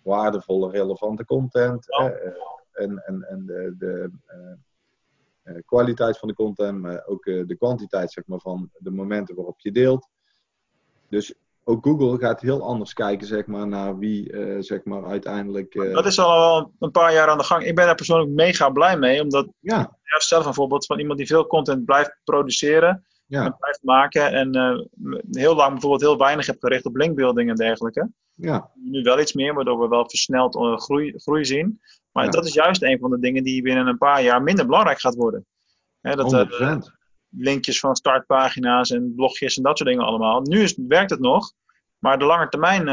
waardevolle, 0.02 0.70
relevante 0.70 1.24
content. 1.24 1.90
Eh, 1.90 2.32
en 2.72 3.02
en, 3.06 3.22
en 3.28 3.46
de, 3.46 3.74
de 3.78 4.10
kwaliteit 5.66 6.18
van 6.18 6.28
de 6.28 6.34
content, 6.34 6.80
maar 6.80 7.02
ook 7.06 7.26
eh, 7.26 7.46
de 7.46 7.56
kwantiteit 7.56 8.12
zeg 8.12 8.26
maar, 8.26 8.40
van 8.40 8.70
de 8.78 8.90
momenten 8.90 9.34
waarop 9.34 9.60
je 9.60 9.72
deelt. 9.72 10.08
Dus 11.08 11.34
ook 11.64 11.84
Google 11.84 12.18
gaat 12.18 12.40
heel 12.40 12.62
anders 12.62 12.92
kijken 12.92 13.26
zeg 13.26 13.46
maar, 13.46 13.66
naar 13.66 13.98
wie 13.98 14.32
eh, 14.32 14.56
zeg 14.62 14.84
maar, 14.84 15.04
uiteindelijk. 15.04 15.74
eh, 15.74 15.92
Dat 15.92 16.06
is 16.06 16.18
al 16.18 16.72
een 16.78 16.90
paar 16.90 17.12
jaar 17.12 17.28
aan 17.28 17.38
de 17.38 17.44
gang. 17.44 17.64
Ik 17.64 17.74
ben 17.74 17.86
daar 17.86 17.94
persoonlijk 17.94 18.30
mega 18.30 18.70
blij 18.70 18.96
mee, 18.98 19.22
omdat 19.22 19.48
Ja, 19.60 19.76
ja, 20.02 20.20
zelf 20.20 20.46
een 20.46 20.54
voorbeeld 20.54 20.86
van 20.86 20.98
iemand 20.98 21.18
die 21.18 21.26
veel 21.26 21.46
content 21.46 21.84
blijft 21.84 22.16
produceren 22.24 23.06
ja, 23.28 23.44
en 23.44 23.56
blijft 23.58 23.82
maken 23.82 24.32
en 24.32 24.52
eh, 24.52 24.78
heel 25.30 25.54
lang 25.54 25.70
bijvoorbeeld 25.72 26.00
heel 26.02 26.18
weinig 26.18 26.46
heb 26.46 26.56
gericht 26.60 26.84
op 26.84 26.96
linkbuilding 26.96 27.50
en 27.50 27.56
dergelijke. 27.56 28.10
ja, 28.34 28.70
Nu 28.74 29.02
wel 29.02 29.20
iets 29.20 29.32
meer, 29.32 29.54
waardoor 29.54 29.80
we 29.80 29.88
wel 29.88 30.08
versneld 30.08 30.56
eh, 30.56 30.76
groei, 30.76 31.12
groei 31.18 31.44
zien. 31.44 31.80
Maar 32.12 32.24
Ja. 32.24 32.30
dat 32.30 32.46
is 32.46 32.54
juist 32.54 32.82
een 32.82 32.98
van 32.98 33.10
de 33.10 33.18
dingen 33.18 33.42
die 33.44 33.62
binnen 33.62 33.86
een 33.86 33.98
paar 33.98 34.22
jaar 34.22 34.42
minder 34.42 34.66
belangrijk 34.66 35.00
gaat 35.00 35.14
worden. 35.14 35.46
Hè, 36.00 36.14
dat, 36.14 36.48
100%. 36.86 36.92
linkjes 37.30 37.80
van 37.80 37.96
startpagina's 37.96 38.90
en 38.90 39.12
blogjes 39.16 39.56
en 39.56 39.62
dat 39.62 39.78
soort 39.78 39.90
dingen 39.90 40.04
allemaal. 40.04 40.40
Nu 40.40 40.60
is, 40.62 40.78
werkt 40.88 41.10
het 41.10 41.20
nog, 41.20 41.52
maar 41.98 42.18
de 42.18 42.24
lange 42.24 42.48
termijn 42.48 42.88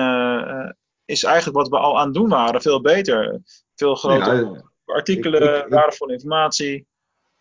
is 1.06 1.24
eigenlijk 1.24 1.58
wat 1.58 1.70
we 1.70 1.78
al 1.78 2.00
aan 2.00 2.06
het 2.06 2.14
doen 2.14 2.30
waren 2.30 2.62
veel 2.62 2.82
beter. 2.82 3.42
Veel 3.76 3.96
grotere 3.96 4.46
Ja, 4.46 4.62
artikelen, 4.86 5.44
ik- 5.44 5.50
ik- 5.60 5.66
ik- 5.66 5.72
waardevolle 5.74 6.14
informatie. 6.14 6.88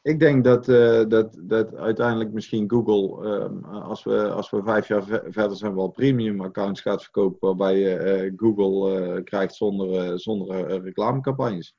Ik 0.04 0.20
denk 0.20 0.44
dat, 0.44 0.68
eh, 0.68 1.02
dat, 1.08 1.36
dat 1.40 1.74
uiteindelijk 1.74 2.32
misschien 2.32 2.70
Google, 2.70 3.28
ehm, 3.38 3.64
als, 3.74 4.04
we, 4.04 4.30
als 4.30 4.50
we 4.50 4.62
vijf 4.64 4.88
jaar 4.88 5.04
ve- 5.04 5.22
verder 5.28 5.56
zijn, 5.56 5.74
wel 5.74 5.88
premium 5.88 6.40
accounts 6.40 6.80
gaat 6.80 7.02
verkopen, 7.02 7.38
waarbij 7.48 7.78
je 7.78 7.96
eh, 7.96 8.32
Google 8.36 9.00
eh, 9.14 9.24
krijgt 9.24 9.54
zonder, 9.54 10.20
zonder 10.20 10.82
reclamecampagnes. 10.82 11.74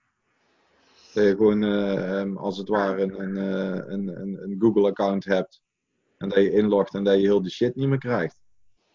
Dat 1.13 1.23
je 1.23 1.29
gewoon 1.29 1.63
eh, 1.63 2.19
ehm, 2.19 2.37
als 2.37 2.57
het 2.57 2.67
ware 2.69 3.01
een, 3.01 3.19
een, 3.21 3.37
een, 3.91 4.41
een, 4.43 4.55
Google 4.59 4.87
account 4.87 5.25
hebt 5.25 5.61
en 6.17 6.29
dat 6.29 6.37
je 6.37 6.51
inlogt 6.51 6.93
en 6.93 7.03
dat 7.03 7.13
je 7.15 7.21
heel 7.21 7.41
die 7.41 7.51
shit 7.51 7.75
niet 7.75 7.87
meer 7.87 7.97
krijgt. 7.97 8.37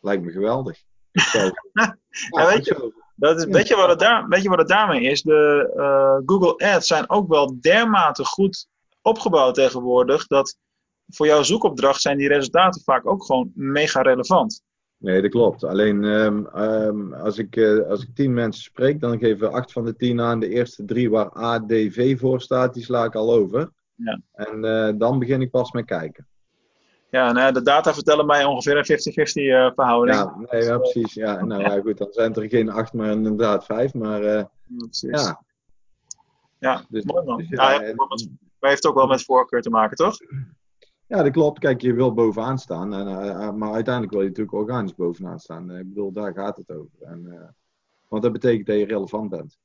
Lijkt 0.01 0.25
me 0.25 0.31
geweldig. 0.31 0.79
Ja, 2.37 2.47
weet 2.55 2.65
je- 2.65 2.93
Dat 3.15 3.37
is, 3.39 3.45
weet, 3.45 3.69
je 3.69 3.77
wat 3.77 3.89
het 3.89 3.99
daar, 3.99 4.29
weet 4.29 4.43
je 4.43 4.49
wat 4.49 4.59
het 4.59 4.69
daarmee 4.69 5.01
is? 5.03 5.23
De 5.23 6.23
Google 6.27 6.57
Ads 6.75 6.87
zijn 6.87 7.11
ook 7.11 7.29
wel 7.29 7.61
dermate 7.61 8.25
goed 8.25 8.69
opgebouwd 9.03 9.55
tegenwoordig, 9.55 10.27
dat 10.27 10.57
voor 11.09 11.27
jouw 11.27 11.43
zoekopdracht 11.43 12.01
zijn 12.01 12.19
die 12.19 12.29
resultaten 12.29 12.83
vaak 12.83 13.07
ook 13.07 13.25
gewoon 13.25 13.51
mega 13.55 14.03
relevant. 14.03 14.63
Nee, 14.97 15.23
dat 15.23 15.31
klopt. 15.31 15.65
Alleen 15.65 16.05
ehm, 16.05 16.47
ehm, 16.47 17.13
als, 17.13 17.39
ik, 17.39 17.57
eh, 17.57 17.79
als 17.89 18.03
ik 18.03 18.15
tien 18.15 18.35
mensen 18.35 18.63
spreek, 18.63 19.01
dan 19.01 19.19
geven 19.19 19.53
acht 19.53 19.73
van 19.73 19.85
de 19.85 19.97
tien 19.97 20.21
aan 20.21 20.41
de 20.41 20.49
eerste 20.49 20.85
drie 20.85 21.11
waar 21.11 21.31
ADV 21.31 22.19
voor 22.19 22.41
staat, 22.41 22.75
die 22.75 22.85
sla 22.85 23.05
ik 23.05 23.15
al 23.15 23.33
over. 23.33 23.71
Ja. 23.95 24.21
En 24.33 24.65
eh, 24.65 24.93
dan 24.99 25.19
begin 25.19 25.41
ik 25.41 25.51
pas 25.51 25.73
met 25.73 25.85
kijken. 25.85 26.27
Ja, 27.11 27.33
nou, 27.33 27.53
de 27.53 27.63
data 27.63 27.95
vertellen 27.95 28.27
mij 28.27 28.45
ongeveer 28.45 28.77
een 28.77 28.85
50-50 28.85 29.51
eh, 29.51 29.71
verhouding. 29.75 30.17
Ja, 30.19 30.37
nee, 30.51 30.63
ja, 30.63 30.79
precies. 30.79 31.15
Ja, 31.15 31.45
nou 31.45 31.63
ja, 31.63 31.81
goed, 31.81 31.99
dan 31.99 32.09
zijn 32.11 32.35
er 32.35 32.49
geen 32.49 32.71
acht, 32.71 32.93
maar 32.93 33.11
inderdaad 33.11 33.65
vijf. 33.65 33.95
Maar 33.95 34.23
Ja, 34.23 34.51
precies. 34.79 35.23
ja, 35.23 35.43
Ja, 36.59 36.85
dus, 36.89 37.05
mooi 37.05 37.25
man. 37.25 37.37
dus 37.37 37.49
Ja, 37.49 37.73
ja, 37.73 37.81
ja, 37.81 37.87
en- 37.87 38.39
maar 38.61 38.71
heeft 38.71 38.87
ook 38.87 38.95
wel 38.95 39.07
met 39.07 39.25
voorkeur 39.25 39.63
te 39.63 39.71
maken, 39.71 39.97
toch? 39.97 40.17
ja, 41.07 41.23
dat 41.23 41.33
klopt. 41.33 41.59
Kijk, 41.59 41.81
je 41.81 41.95
wil 41.95 42.15
bovenaan 42.15 42.59
staan. 42.59 42.95
En, 42.95 43.07
eh, 43.07 43.31
eh, 43.31 43.53
maar 43.53 43.73
uiteindelijk 43.73 44.13
wil 44.13 44.23
je 44.23 44.29
natuurlijk 44.29 44.57
organisch 44.57 44.95
bovenaan 44.95 45.39
staan. 45.39 45.71
Eh, 45.71 45.79
ik 45.79 45.89
bedoel, 45.89 46.13
daar 46.13 46.33
gaat 46.35 46.57
het 46.57 46.71
over. 46.71 46.91
En, 47.01 47.55
want 48.09 48.23
dat 48.23 48.33
betekent 48.33 48.67
dat 48.67 48.77
je 48.77 48.85
relevant 48.85 49.31
bent. 49.31 49.59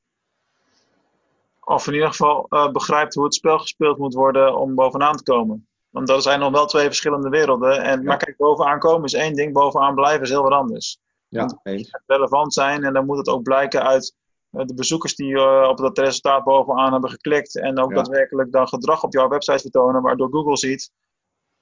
Of 1.63 1.87
in 1.87 1.93
ieder 1.93 2.09
geval 2.09 2.47
begrijpt 2.71 3.13
hoe 3.13 3.23
het 3.23 3.33
spel 3.33 3.59
gespeeld 3.59 3.97
moet 3.97 4.13
worden 4.13 4.57
om 4.57 4.75
bovenaan 4.75 5.15
te 5.15 5.23
komen. 5.23 5.67
Want 5.89 6.07
dat 6.07 6.23
zijn 6.23 6.39
nog 6.39 6.51
wel 6.51 6.65
twee 6.65 6.85
verschillende 6.85 7.29
werelden. 7.29 7.83
En, 7.83 8.03
Maar 8.03 8.17
kijk, 8.17 8.37
bovenaan 8.37 8.79
komen 8.79 9.03
is 9.03 9.13
één 9.13 9.33
ding, 9.33 9.53
bovenaan 9.53 9.95
blijven 9.95 10.21
is 10.21 10.29
heel 10.29 10.43
wat 10.43 10.51
anders. 10.51 10.99
Ja, 11.27 11.59
eens. 11.63 11.99
relevant 12.05 12.53
zijn. 12.53 12.83
En 12.83 12.93
dan 12.93 13.05
moet 13.05 13.17
het 13.17 13.27
ook 13.27 13.43
blijken 13.43 13.83
uit 13.83 14.15
de 14.65 14.73
bezoekers 14.73 15.15
die 15.15 15.35
eh, 15.35 15.67
op 15.69 15.77
dat 15.77 15.97
resultaat 15.97 16.43
bovenaan 16.43 16.91
hebben 16.91 17.09
geklikt. 17.09 17.59
En 17.59 17.79
ook 17.79 17.89
Ja. 17.89 17.95
daadwerkelijk 17.95 18.51
dan 18.51 18.67
gedrag 18.67 19.03
op 19.03 19.13
jouw 19.13 19.27
website 19.27 19.59
vertonen, 19.61 20.01
waardoor 20.01 20.29
Google 20.31 20.57
ziet, 20.57 20.91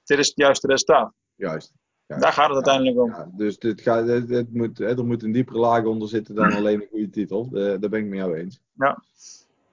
dit 0.04 0.18
is 0.18 0.26
het 0.26 0.36
juiste 0.36 0.66
resultaat. 0.66 1.12
Juist. 1.34 1.72
Ja, 2.06 2.18
Daar 2.18 2.32
gaat 2.32 2.54
het 2.54 2.64
ja, 2.66 2.72
uiteindelijk 2.72 2.98
om. 2.98 3.10
Ja, 3.10 3.28
dus 3.36 3.58
dit 3.58 3.80
gaat, 3.80 4.06
dit, 4.06 4.28
dit 4.28 4.54
moet, 4.54 4.78
hè, 4.78 4.86
er 4.98 5.06
moet 5.06 5.22
een 5.22 5.32
diepere 5.32 5.58
laag 5.58 5.84
onder 5.84 6.08
zitten 6.08 6.34
dan 6.34 6.52
alleen 6.52 6.80
een 6.80 6.88
goede 6.90 7.10
titel. 7.10 7.48
Eh, 7.52 7.52
daar 7.62 7.90
ben 7.90 8.00
ik 8.00 8.06
met 8.06 8.18
jou 8.18 8.34
eens. 8.36 8.60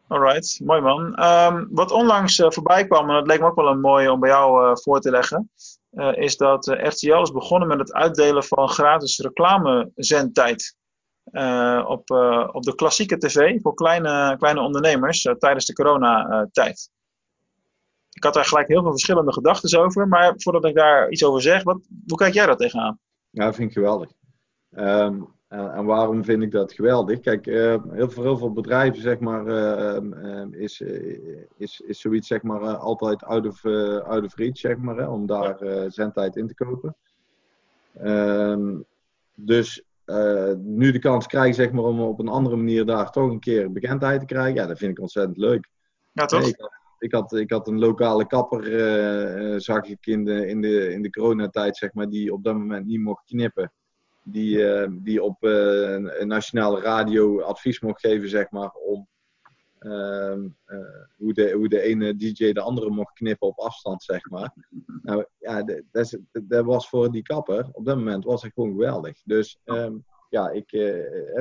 Alright, 0.07 0.59
mooi 0.63 0.81
man. 0.81 1.15
Ehm, 1.15 1.65
wat 1.69 1.91
onlangs 1.91 2.39
eh, 2.39 2.49
voorbij 2.51 2.87
kwam, 2.87 3.09
en 3.09 3.15
dat 3.15 3.27
leek 3.27 3.39
me 3.39 3.45
ook 3.45 3.55
wel 3.55 3.67
een 3.67 3.79
mooie 3.81 4.11
om 4.11 4.19
bij 4.19 4.29
jou 4.29 4.65
eh, 4.69 4.75
voor 4.75 4.99
te 4.99 5.09
leggen, 5.11 5.49
eh, 5.89 6.17
is 6.17 6.37
dat 6.37 6.67
eh, 6.67 6.87
RTL 6.87 7.21
is 7.21 7.31
begonnen 7.31 7.67
met 7.67 7.79
het 7.79 7.93
uitdelen 7.93 8.43
van 8.43 8.69
gratis 8.69 9.19
reclamezendtijd. 9.19 10.75
Eh, 11.23 11.85
op, 11.87 12.11
eh, 12.11 12.49
op 12.51 12.63
de 12.63 12.75
klassieke 12.75 13.17
tv 13.17 13.61
voor 13.61 13.73
kleine, 13.73 14.35
kleine 14.37 14.61
ondernemers 14.61 15.25
eh, 15.25 15.33
tijdens 15.33 15.65
de 15.65 15.73
coronatijd. 15.73 16.89
Ik 18.11 18.23
had 18.23 18.33
daar 18.33 18.45
gelijk 18.45 18.67
heel 18.67 18.81
veel 18.81 18.91
verschillende 18.91 19.33
gedachten 19.33 19.79
over, 19.79 20.07
maar 20.07 20.33
voordat 20.37 20.65
ik 20.65 20.75
daar 20.75 21.09
iets 21.09 21.23
over 21.23 21.41
zeg, 21.41 21.63
wat, 21.63 21.79
hoe 22.07 22.17
kijk 22.17 22.33
jij 22.33 22.45
daar 22.45 22.57
tegenaan? 22.57 22.99
Ja, 23.29 23.45
dat 23.45 23.55
vind 23.55 23.67
ik 23.67 23.73
geweldig. 23.73 24.09
Ehm, 24.71 25.21
en, 25.47 25.71
en 25.73 25.85
waarom 25.85 26.23
vind 26.23 26.43
ik 26.43 26.51
dat 26.51 26.73
geweldig? 26.73 27.19
Kijk, 27.19 27.45
heel, 27.45 28.09
voor 28.09 28.23
heel 28.23 28.37
veel 28.37 28.53
bedrijven 28.53 29.01
zeg 29.01 29.19
maar, 29.19 29.47
eh, 29.47 29.95
ehm, 29.95 30.13
ehm, 30.13 30.53
is, 30.53 30.81
is, 31.57 31.79
is 31.79 31.99
zoiets 31.99 32.27
zeg 32.27 32.41
maar, 32.41 32.75
altijd 32.75 33.23
out 33.23 33.45
of, 33.45 33.65
out 34.05 34.23
of 34.23 34.35
reach, 34.35 34.57
zeg 34.57 34.77
maar, 34.77 34.95
hè, 34.95 35.07
om 35.07 35.25
daar 35.25 35.57
zendtijd 35.87 36.35
in 36.35 36.47
te 36.47 36.55
kopen. 36.55 36.95
Dus 39.35 39.83
eh, 40.05 40.51
nu 40.57 40.91
de 40.91 40.99
kans 40.99 41.27
krijgen 41.27 41.53
zeg 41.53 41.71
maar, 41.71 41.83
om 41.83 41.99
op 42.01 42.19
een 42.19 42.27
andere 42.27 42.55
manier 42.55 42.85
daar 42.85 43.11
toch 43.11 43.29
een 43.29 43.39
keer 43.39 43.71
bekendheid 43.71 44.19
te 44.19 44.25
krijgen, 44.25 44.53
ja, 44.53 44.67
dat 44.67 44.77
vind 44.77 44.91
ik 44.91 44.99
ontzettend 44.99 45.37
leuk. 45.37 45.69
Ja, 46.11 46.25
toch? 46.25 46.39
Nee, 46.39 46.49
ik, 46.49 46.59
had, 46.59 46.71
ik, 46.99 47.11
had, 47.11 47.33
ik 47.33 47.51
had 47.51 47.67
een 47.67 47.79
lokale 47.79 48.27
kapper, 48.27 48.75
eh, 48.75 49.59
zag 49.59 49.83
ik 49.83 50.05
in 50.05 50.25
de, 50.25 50.47
in, 50.47 50.61
de, 50.61 50.93
in 50.93 51.01
de 51.01 51.09
coronatijd, 51.09 51.77
zeg 51.77 51.93
maar, 51.93 52.09
die 52.09 52.33
op 52.33 52.43
dat 52.43 52.53
moment 52.53 52.85
niet 52.85 53.01
mocht 53.01 53.25
knippen. 53.25 53.71
Die, 54.23 54.65
die 54.89 55.23
op 55.23 55.37
een 55.39 56.27
nationale 56.27 56.81
radio 56.81 57.41
advies 57.41 57.79
mocht 57.79 57.99
geven, 57.99 58.29
zeg 58.29 58.49
maar, 58.51 58.71
om 58.71 59.07
ehm, 59.81 60.47
eh, 60.65 60.77
hoe, 61.17 61.33
de, 61.33 61.51
hoe 61.51 61.69
de 61.69 61.81
ene 61.81 62.15
DJ 62.15 62.51
de 62.51 62.61
andere 62.61 62.89
mocht 62.89 63.13
knippen 63.13 63.47
op 63.47 63.59
afstand, 63.59 64.03
zeg 64.03 64.29
maar. 64.29 64.53
Nou 65.03 65.25
ja, 65.37 65.63
dat, 66.31 66.65
was 66.65 66.89
voor 66.89 67.11
die 67.11 67.21
kapper, 67.21 67.69
op 67.71 67.85
dat 67.85 67.97
moment 67.97 68.23
was 68.23 68.41
het 68.41 68.53
gewoon 68.53 68.71
geweldig. 68.71 69.21
Dus 69.23 69.59
ehm, 69.63 69.97
ja, 70.31 70.49
ik, 70.49 70.71
eh, 70.71 70.79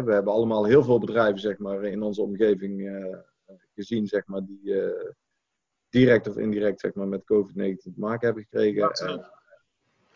we 0.04 0.12
hebben 0.12 0.32
allemaal 0.32 0.64
heel 0.64 0.82
veel 0.82 0.98
bedrijven, 0.98 1.40
zeg 1.40 1.58
maar, 1.58 1.84
in 1.84 2.02
onze 2.02 2.22
omgeving 2.22 2.88
eh, 2.88 3.18
gezien, 3.74 4.06
zeg 4.06 4.26
maar, 4.26 4.44
die 4.44 4.82
eh, 4.82 5.10
direct 5.88 6.28
of 6.28 6.36
indirect 6.36 6.80
zeg 6.80 6.94
maar, 6.94 7.08
met 7.08 7.20
COVID-19 7.20 7.76
te 7.76 7.92
maken 7.96 8.26
hebben 8.26 8.42
gekregen. 8.42 8.92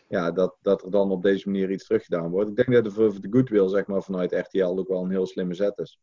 Ja, 0.07 0.31
dat, 0.31 0.57
dat 0.61 0.83
er 0.83 0.91
dan 0.91 1.11
op 1.11 1.21
deze 1.21 1.49
manier 1.49 1.71
iets 1.71 1.85
teruggedaan 1.87 2.29
wordt. 2.29 2.49
Ik 2.49 2.55
denk 2.55 2.71
dat 2.71 2.85
het 2.85 2.93
voor 2.93 3.21
de 3.21 3.27
goodwill 3.31 3.67
zeg 3.67 3.87
maar, 3.87 4.03
vanuit 4.03 4.31
RTL 4.31 4.65
ook 4.65 4.87
wel 4.87 5.03
een 5.03 5.09
heel 5.09 5.25
slimme 5.25 5.53
zet 5.53 5.77
is. 5.77 5.99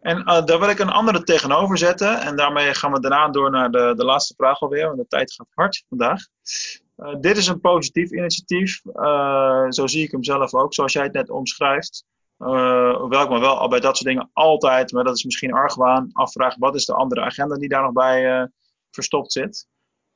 En 0.00 0.24
eh, 0.24 0.44
daar 0.44 0.58
wil 0.58 0.68
ik 0.68 0.78
een 0.78 0.90
andere 0.90 1.22
tegenover 1.22 1.78
zetten. 1.78 2.20
En 2.20 2.36
daarmee 2.36 2.74
gaan 2.74 2.92
we 2.92 3.00
daarna 3.00 3.28
door 3.28 3.50
naar 3.50 3.70
de, 3.70 3.92
de 3.96 4.04
laatste 4.04 4.34
vraag 4.36 4.60
alweer. 4.60 4.86
Want 4.86 4.98
de 4.98 5.06
tijd 5.06 5.32
gaat 5.32 5.46
hard 5.54 5.84
vandaag. 5.88 6.26
Eh, 6.96 7.14
dit 7.20 7.36
is 7.36 7.46
een 7.46 7.60
positief 7.60 8.10
initiatief. 8.10 8.80
Eh, 8.84 9.66
zo 9.68 9.86
zie 9.86 10.04
ik 10.04 10.10
hem 10.10 10.24
zelf 10.24 10.54
ook, 10.54 10.74
zoals 10.74 10.92
jij 10.92 11.02
het 11.02 11.12
net 11.12 11.30
omschrijft. 11.30 12.04
Hoewel 12.36 13.22
ik 13.22 13.28
me 13.28 13.40
wel 13.40 13.58
al 13.58 13.68
bij 13.68 13.80
dat 13.80 13.96
soort 13.96 14.08
dingen 14.08 14.30
altijd, 14.32 14.92
maar 14.92 15.04
dat 15.04 15.16
is 15.16 15.24
misschien 15.24 15.52
argwaan, 15.52 16.10
afvraag 16.12 16.56
wat 16.56 16.74
is 16.74 16.84
de 16.84 16.94
andere 16.94 17.20
agenda 17.20 17.56
die 17.56 17.68
daar 17.68 17.82
nog 17.82 17.92
bij 17.92 18.50
verstopt 18.90 19.32
zit. 19.32 19.66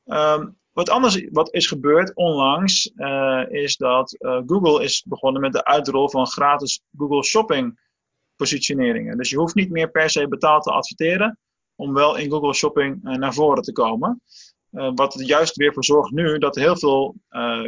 Um, 0.05 0.59
wat 0.73 0.91
anders 0.91 1.27
wat 1.31 1.55
is 1.55 1.67
gebeurd 1.67 2.15
onlangs, 2.15 2.93
is 3.49 3.77
dat 3.77 4.17
Google 4.47 4.83
is 4.83 5.05
begonnen 5.09 5.41
met 5.41 5.53
de 5.53 5.65
uitrol 5.65 6.11
van 6.11 6.27
gratis 6.27 6.83
Google 6.97 7.25
Shopping 7.25 7.79
positioneringen. 8.37 9.17
Dus 9.17 9.31
je 9.31 9.37
hoeft 9.37 9.55
niet 9.55 9.71
meer 9.71 9.91
per 9.91 10.11
se 10.11 10.29
betaald 10.29 10.63
te 10.63 10.71
adverteren 10.71 11.39
om 11.75 11.95
wel 11.95 12.17
in 12.17 12.31
Google 12.31 12.55
Shopping 12.55 13.03
naar 13.03 13.35
voren 13.35 13.63
te 13.63 13.73
komen. 13.73 14.23
wat 14.71 15.15
er 15.15 15.27
juist 15.27 15.57
weer 15.57 15.73
voor 15.73 15.85
zorgt 15.85 16.11
nu 16.11 16.39
dat 16.39 16.55
heel 16.55 16.77
veel 16.77 17.17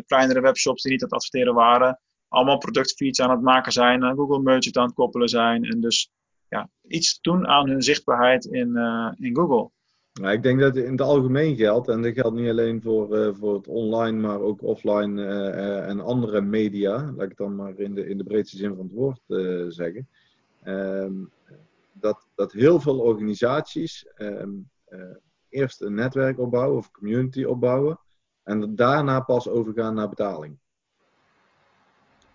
kleinere 0.07 0.40
webshops 0.40 0.83
die 0.83 0.92
niet 0.92 1.02
aan 1.02 1.09
het 1.09 1.16
adverteren 1.16 1.55
waren, 1.55 2.00
allemaal 2.29 2.59
productfeeds 2.59 3.20
aan 3.20 3.31
het 3.31 3.40
maken 3.40 3.72
zijn, 3.72 4.05
aan 4.05 4.16
Google 4.16 4.42
Merchant 4.42 4.76
aan 4.76 4.87
het 4.87 4.94
koppelen 4.94 5.29
zijn. 5.29 5.64
En 5.64 5.81
dus 5.81 6.11
ja, 6.48 6.68
iets 6.88 7.20
doen 7.20 7.46
aan 7.46 7.68
hun 7.68 7.83
zichtbaarheid 7.83 8.44
in, 8.44 8.76
in 9.18 9.37
Google. 9.37 9.70
Nou, 10.20 10.33
ik 10.33 10.42
denk 10.42 10.61
dat 10.61 10.74
het 10.74 10.85
in 10.85 10.90
het 10.90 11.00
algemeen 11.00 11.57
geldt, 11.57 11.88
en 11.88 12.02
dat 12.02 12.14
geldt 12.14 12.37
niet 12.37 12.50
alleen 12.50 12.83
voor, 12.83 13.35
voor 13.37 13.55
het 13.55 13.68
online, 13.68 14.20
maar 14.20 14.40
ook 14.40 14.62
offline 14.62 15.24
en 15.81 16.00
andere 16.00 16.40
media, 16.40 16.90
laat 16.90 17.22
ik 17.22 17.29
het 17.29 17.37
dan 17.37 17.57
maar 17.57 17.79
in 17.79 17.94
de, 17.94 18.09
in 18.09 18.18
de 18.18 18.24
breedste 18.24 18.57
zin 18.57 18.74
van 18.74 18.85
het 18.85 18.92
woord 18.92 19.20
zeggen, 19.72 20.09
um, 20.66 21.31
dat, 21.92 22.26
dat 22.35 22.52
heel 22.52 22.81
veel 22.81 22.98
organisaties 22.98 24.07
um, 24.16 24.70
eerst 25.48 25.81
een 25.81 25.94
netwerk 25.94 26.38
opbouwen 26.38 26.79
of 26.79 26.90
community 26.90 27.44
opbouwen 27.44 28.00
en 28.42 28.74
daarna 28.74 29.20
pas 29.20 29.48
overgaan 29.48 29.94
naar 29.94 30.09
betaling. 30.09 30.59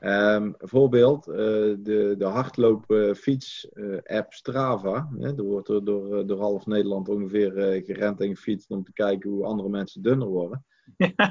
Um, 0.04 0.56
voorbeeld, 0.58 1.28
uh, 1.28 1.36
de, 1.80 2.16
de 2.18 2.26
hardloopfiets-app 2.26 4.28
uh, 4.28 4.30
Strava. 4.30 5.10
Hè, 5.18 5.28
er 5.28 5.44
wordt 5.44 5.70
er 5.70 5.86
door, 5.86 6.18
eh, 6.18 6.28
door 6.28 6.40
half 6.40 6.66
Nederland 6.66 7.10
ongeveer 7.10 7.82
gerend 7.86 8.22
en 8.22 8.36
gefietst 8.36 8.72
om 8.72 8.84
te 8.84 8.94
kijken 8.94 9.30
hoe 9.30 9.46
andere 9.46 9.70
mensen 9.70 10.02
dunner 10.02 10.28
worden. 10.28 10.66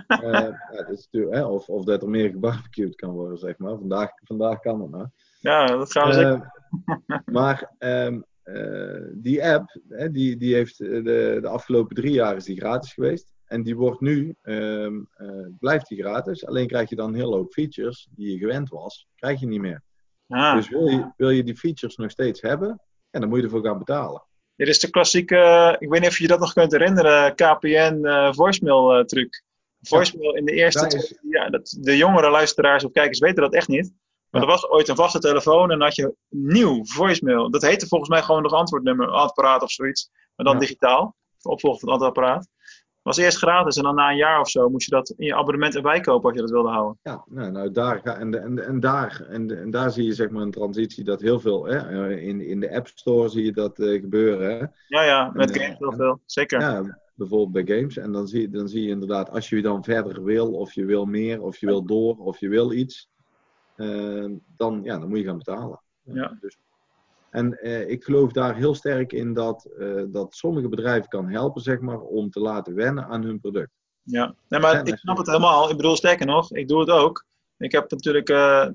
Ja, 0.07 0.69
dat 0.71 0.91
is 0.91 1.09
hè, 1.11 1.45
of, 1.45 1.69
of 1.69 1.85
dat 1.85 2.03
er 2.03 2.09
meer 2.09 2.31
gebarbecued 2.31 2.95
kan 2.95 3.11
worden, 3.11 3.39
zeg 3.39 3.59
maar. 3.59 3.79
Vandaag, 3.79 4.11
vandaag 4.25 4.61
kan 4.61 4.81
het 4.81 4.91
nou. 4.91 5.07
Ja, 5.41 5.67
dat 5.67 5.93
gaan 5.93 6.09
we 6.09 6.15
zeker. 6.15 6.53
maar 7.25 7.73
um, 7.79 8.25
die 9.15 9.45
app, 9.45 9.81
hè, 9.89 10.11
die, 10.11 10.37
die 10.37 10.55
heeft 10.55 10.79
de, 10.79 11.39
de 11.41 11.49
afgelopen 11.49 11.97
drie 11.97 12.13
jaar 12.13 12.37
is 12.37 12.45
die 12.45 12.57
gratis 12.57 12.93
geweest. 12.93 13.33
En 13.51 13.63
die 13.63 13.77
wordt 13.77 14.01
nu, 14.01 14.35
um, 14.43 15.09
uh, 15.19 15.47
blijft 15.59 15.89
die 15.89 15.99
gratis. 15.99 16.47
Alleen 16.47 16.67
krijg 16.67 16.89
je 16.89 16.97
dan 16.97 17.09
een 17.09 17.21
hele 17.21 17.35
hoop 17.35 17.53
features 17.53 18.09
die 18.11 18.33
je 18.33 18.39
gewend 18.39 18.69
was, 18.69 19.07
krijg 19.15 19.41
je 19.41 19.47
niet 19.47 19.61
meer. 19.61 19.83
Ah. 20.29 20.55
Dus 20.55 20.69
wil 20.69 20.89
je, 20.89 21.13
wil 21.17 21.31
je 21.31 21.45
die 21.45 21.57
features 21.57 21.97
nog 21.97 22.11
steeds 22.11 22.41
hebben, 22.41 22.81
ja, 23.11 23.21
dan 23.21 23.29
moet 23.29 23.39
je 23.39 23.45
ervoor 23.45 23.65
gaan 23.65 23.79
betalen. 23.79 24.23
Dit 24.57 24.69
is 24.69 24.79
de 24.79 24.91
klassieke, 24.91 25.77
ik 25.79 25.89
weet 25.89 26.01
niet 26.01 26.09
of 26.09 26.17
je 26.17 26.23
je 26.23 26.29
dat 26.29 26.41
nog 26.41 26.53
kunt 26.53 26.73
herinneren, 26.73 27.35
KPN 27.35 28.01
uh, 28.03 28.33
voicemail 28.33 28.99
uh, 28.99 29.05
truc. 29.05 29.43
Voicemail 29.81 30.35
in 30.35 30.45
de 30.45 30.53
eerste, 30.53 30.87
is... 30.87 31.19
ja, 31.31 31.49
dat, 31.49 31.77
de 31.81 31.97
jongere 31.97 32.31
luisteraars 32.31 32.85
of 32.85 32.93
kijkers 32.93 33.19
weten 33.19 33.43
dat 33.43 33.55
echt 33.55 33.69
niet. 33.69 33.93
Maar 34.31 34.41
ja. 34.41 34.47
er 34.47 34.53
was 34.53 34.69
ooit 34.69 34.89
een 34.89 34.97
vaste 34.97 35.19
telefoon 35.19 35.63
en 35.63 35.79
dan 35.79 35.87
had 35.87 35.95
je 35.95 36.15
nieuw 36.29 36.85
voicemail. 36.85 37.51
Dat 37.51 37.63
heette 37.63 37.87
volgens 37.87 38.11
mij 38.11 38.23
gewoon 38.23 38.43
nog 38.43 38.53
antwoordnummer, 38.53 39.09
apparaat 39.09 39.63
of 39.63 39.71
zoiets. 39.71 40.11
Maar 40.37 40.47
dan 40.47 40.55
ja. 40.55 40.61
digitaal, 40.61 41.17
opvolger 41.43 41.81
van 41.81 41.93
het 41.93 42.03
apparaat 42.03 42.49
was 43.03 43.17
eerst 43.17 43.39
gratis 43.39 43.77
en 43.77 43.83
dan 43.83 43.95
na 43.95 44.11
een 44.11 44.17
jaar 44.17 44.41
of 44.41 44.51
zo 44.51 44.69
moest 44.69 44.85
je 44.85 44.97
dat 44.97 45.15
in 45.17 45.27
je 45.27 45.35
abonnement 45.35 45.75
erbij 45.75 46.01
kopen 46.01 46.29
als 46.29 46.35
je 46.35 46.41
dat 46.41 46.51
wilde 46.51 46.69
houden. 46.69 46.99
Ja, 47.03 47.25
nou, 47.29 47.51
nou 47.51 47.71
daar, 47.71 48.03
en, 48.03 48.43
en, 48.43 48.67
en, 48.67 48.81
daar, 48.81 49.27
en, 49.29 49.59
en 49.61 49.71
daar 49.71 49.91
zie 49.91 50.05
je 50.05 50.13
zeg 50.13 50.31
maar 50.31 50.43
een 50.43 50.51
transitie 50.51 51.05
dat 51.05 51.21
heel 51.21 51.41
veel, 51.41 51.65
hè, 51.65 52.11
in, 52.17 52.41
in 52.41 52.61
de 52.61 52.75
App 52.75 52.87
Store 52.87 53.29
zie 53.29 53.45
je 53.45 53.53
dat 53.53 53.79
uh, 53.79 54.01
gebeuren. 54.01 54.51
Hè. 54.51 54.67
Ja, 54.87 55.03
ja, 55.03 55.31
met 55.35 55.57
games 55.57 55.79
heel 55.79 55.93
veel, 55.93 56.21
zeker. 56.27 56.61
Ja, 56.61 56.99
bijvoorbeeld 57.21 57.67
bij 57.67 57.77
games. 57.77 57.97
En 57.97 58.13
dan 58.13 58.29
zie, 58.29 58.49
dan 58.49 58.69
zie 58.69 58.83
je 58.83 58.89
inderdaad, 58.89 59.31
als 59.31 59.49
je 59.49 59.63
dan 59.63 59.85
verder 59.85 60.25
wil, 60.25 60.53
of 60.53 60.73
je 60.73 60.85
wil 60.85 61.05
meer, 61.05 61.43
of 61.43 61.57
je 61.59 61.67
wil 61.67 61.85
door, 61.85 62.17
of 62.17 62.41
je 62.41 62.49
wil 62.49 62.73
iets, 62.73 63.09
uh, 63.77 64.31
dan, 64.57 64.81
ja, 64.83 64.99
dan 64.99 65.09
moet 65.09 65.19
je 65.19 65.25
gaan 65.25 65.39
betalen. 65.39 65.81
Ja. 66.03 66.37
Dus 66.41 66.59
en 67.31 67.59
eh, 67.59 67.89
ik 67.89 68.05
geloof 68.05 68.33
daar 68.33 68.57
heel 68.57 68.75
sterk 68.75 69.13
in 69.13 69.33
dat, 69.33 69.69
uh, 69.79 70.03
dat 70.09 70.35
sommige 70.35 70.69
bedrijven 70.69 71.09
kan 71.09 71.29
helpen, 71.29 71.63
zeg 71.63 71.81
maar, 71.81 72.01
om 72.01 72.31
te 72.31 72.41
laten 72.41 72.75
wennen 72.75 73.05
aan 73.05 73.23
hun 73.23 73.41
product. 73.41 73.71
Ja, 74.03 74.35
nee, 74.49 74.61
maar 74.61 74.87
ik 74.87 74.97
snap 74.97 75.17
het 75.17 75.27
helemaal. 75.27 75.71
Ik 75.71 75.77
bedoel, 75.77 75.97
sterker 75.97 76.27
nog, 76.27 76.53
ik 76.53 76.69
doe 76.69 76.81
het 76.81 76.91
ook. 76.91 77.25
Ik 77.59 77.73
heb 77.73 77.91
natuurlijk, 77.91 78.27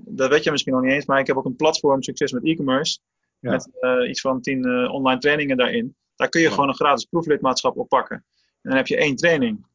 dat 0.01 0.29
weet 0.29 0.43
je 0.43 0.51
misschien 0.51 0.73
nog 0.73 0.81
niet 0.81 0.91
eens, 0.91 1.05
maar 1.05 1.19
ik 1.19 1.27
heb 1.27 1.37
ook 1.37 1.45
een 1.45 1.55
platform 1.55 2.03
succes 2.03 2.31
met 2.31 2.43
e-commerce. 2.43 2.99
Ja. 3.39 3.51
Met 3.51 3.69
iets 4.07 4.21
van 4.21 4.41
tien 4.41 4.89
online 4.89 5.19
trainingen 5.19 5.57
daarin. 5.57 5.95
Daar 6.15 6.29
kun 6.29 6.41
je 6.41 6.47
ja. 6.47 6.53
gewoon 6.53 6.69
een 6.69 6.75
gratis 6.75 7.05
proeflidmaatschap 7.05 7.77
oppakken. 7.77 8.15
En 8.15 8.25
dan 8.69 8.77
heb 8.77 8.87
je 8.87 8.97
één 8.97 9.15
training. 9.15 9.65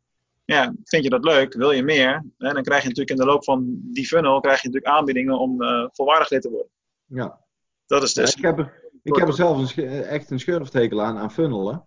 Ja, 0.44 0.74
vind 0.84 1.04
je 1.04 1.10
dat 1.10 1.24
leuk? 1.24 1.54
Wil 1.54 1.70
je 1.70 1.82
meer? 1.82 2.24
En 2.38 2.54
dan 2.54 2.62
krijg 2.62 2.82
je 2.82 2.88
natuurlijk 2.88 3.18
in 3.18 3.24
de 3.24 3.32
loop 3.32 3.44
van 3.44 3.80
die 3.82 4.06
funnel 4.06 4.40
krijg 4.40 4.62
je 4.62 4.68
natuurlijk 4.68 4.96
aanbiedingen 4.96 5.38
om 5.38 5.58
volwaardig 5.92 6.30
lid 6.30 6.42
te 6.42 6.50
worden. 6.50 6.70
Ja, 7.06 7.40
dat 7.86 8.02
is 8.02 8.14
dus. 8.14 8.32
Ja, 8.32 8.38
ik, 8.38 8.44
heb 8.44 8.58
er, 8.58 8.90
ik 9.02 9.16
heb 9.16 9.28
er 9.28 9.34
zelf 9.34 9.76
een, 9.76 9.88
echt 10.02 10.30
een 10.30 10.40
schurftekel 10.40 11.02
aan, 11.02 11.18
aan 11.18 11.32
funnelen. 11.32 11.84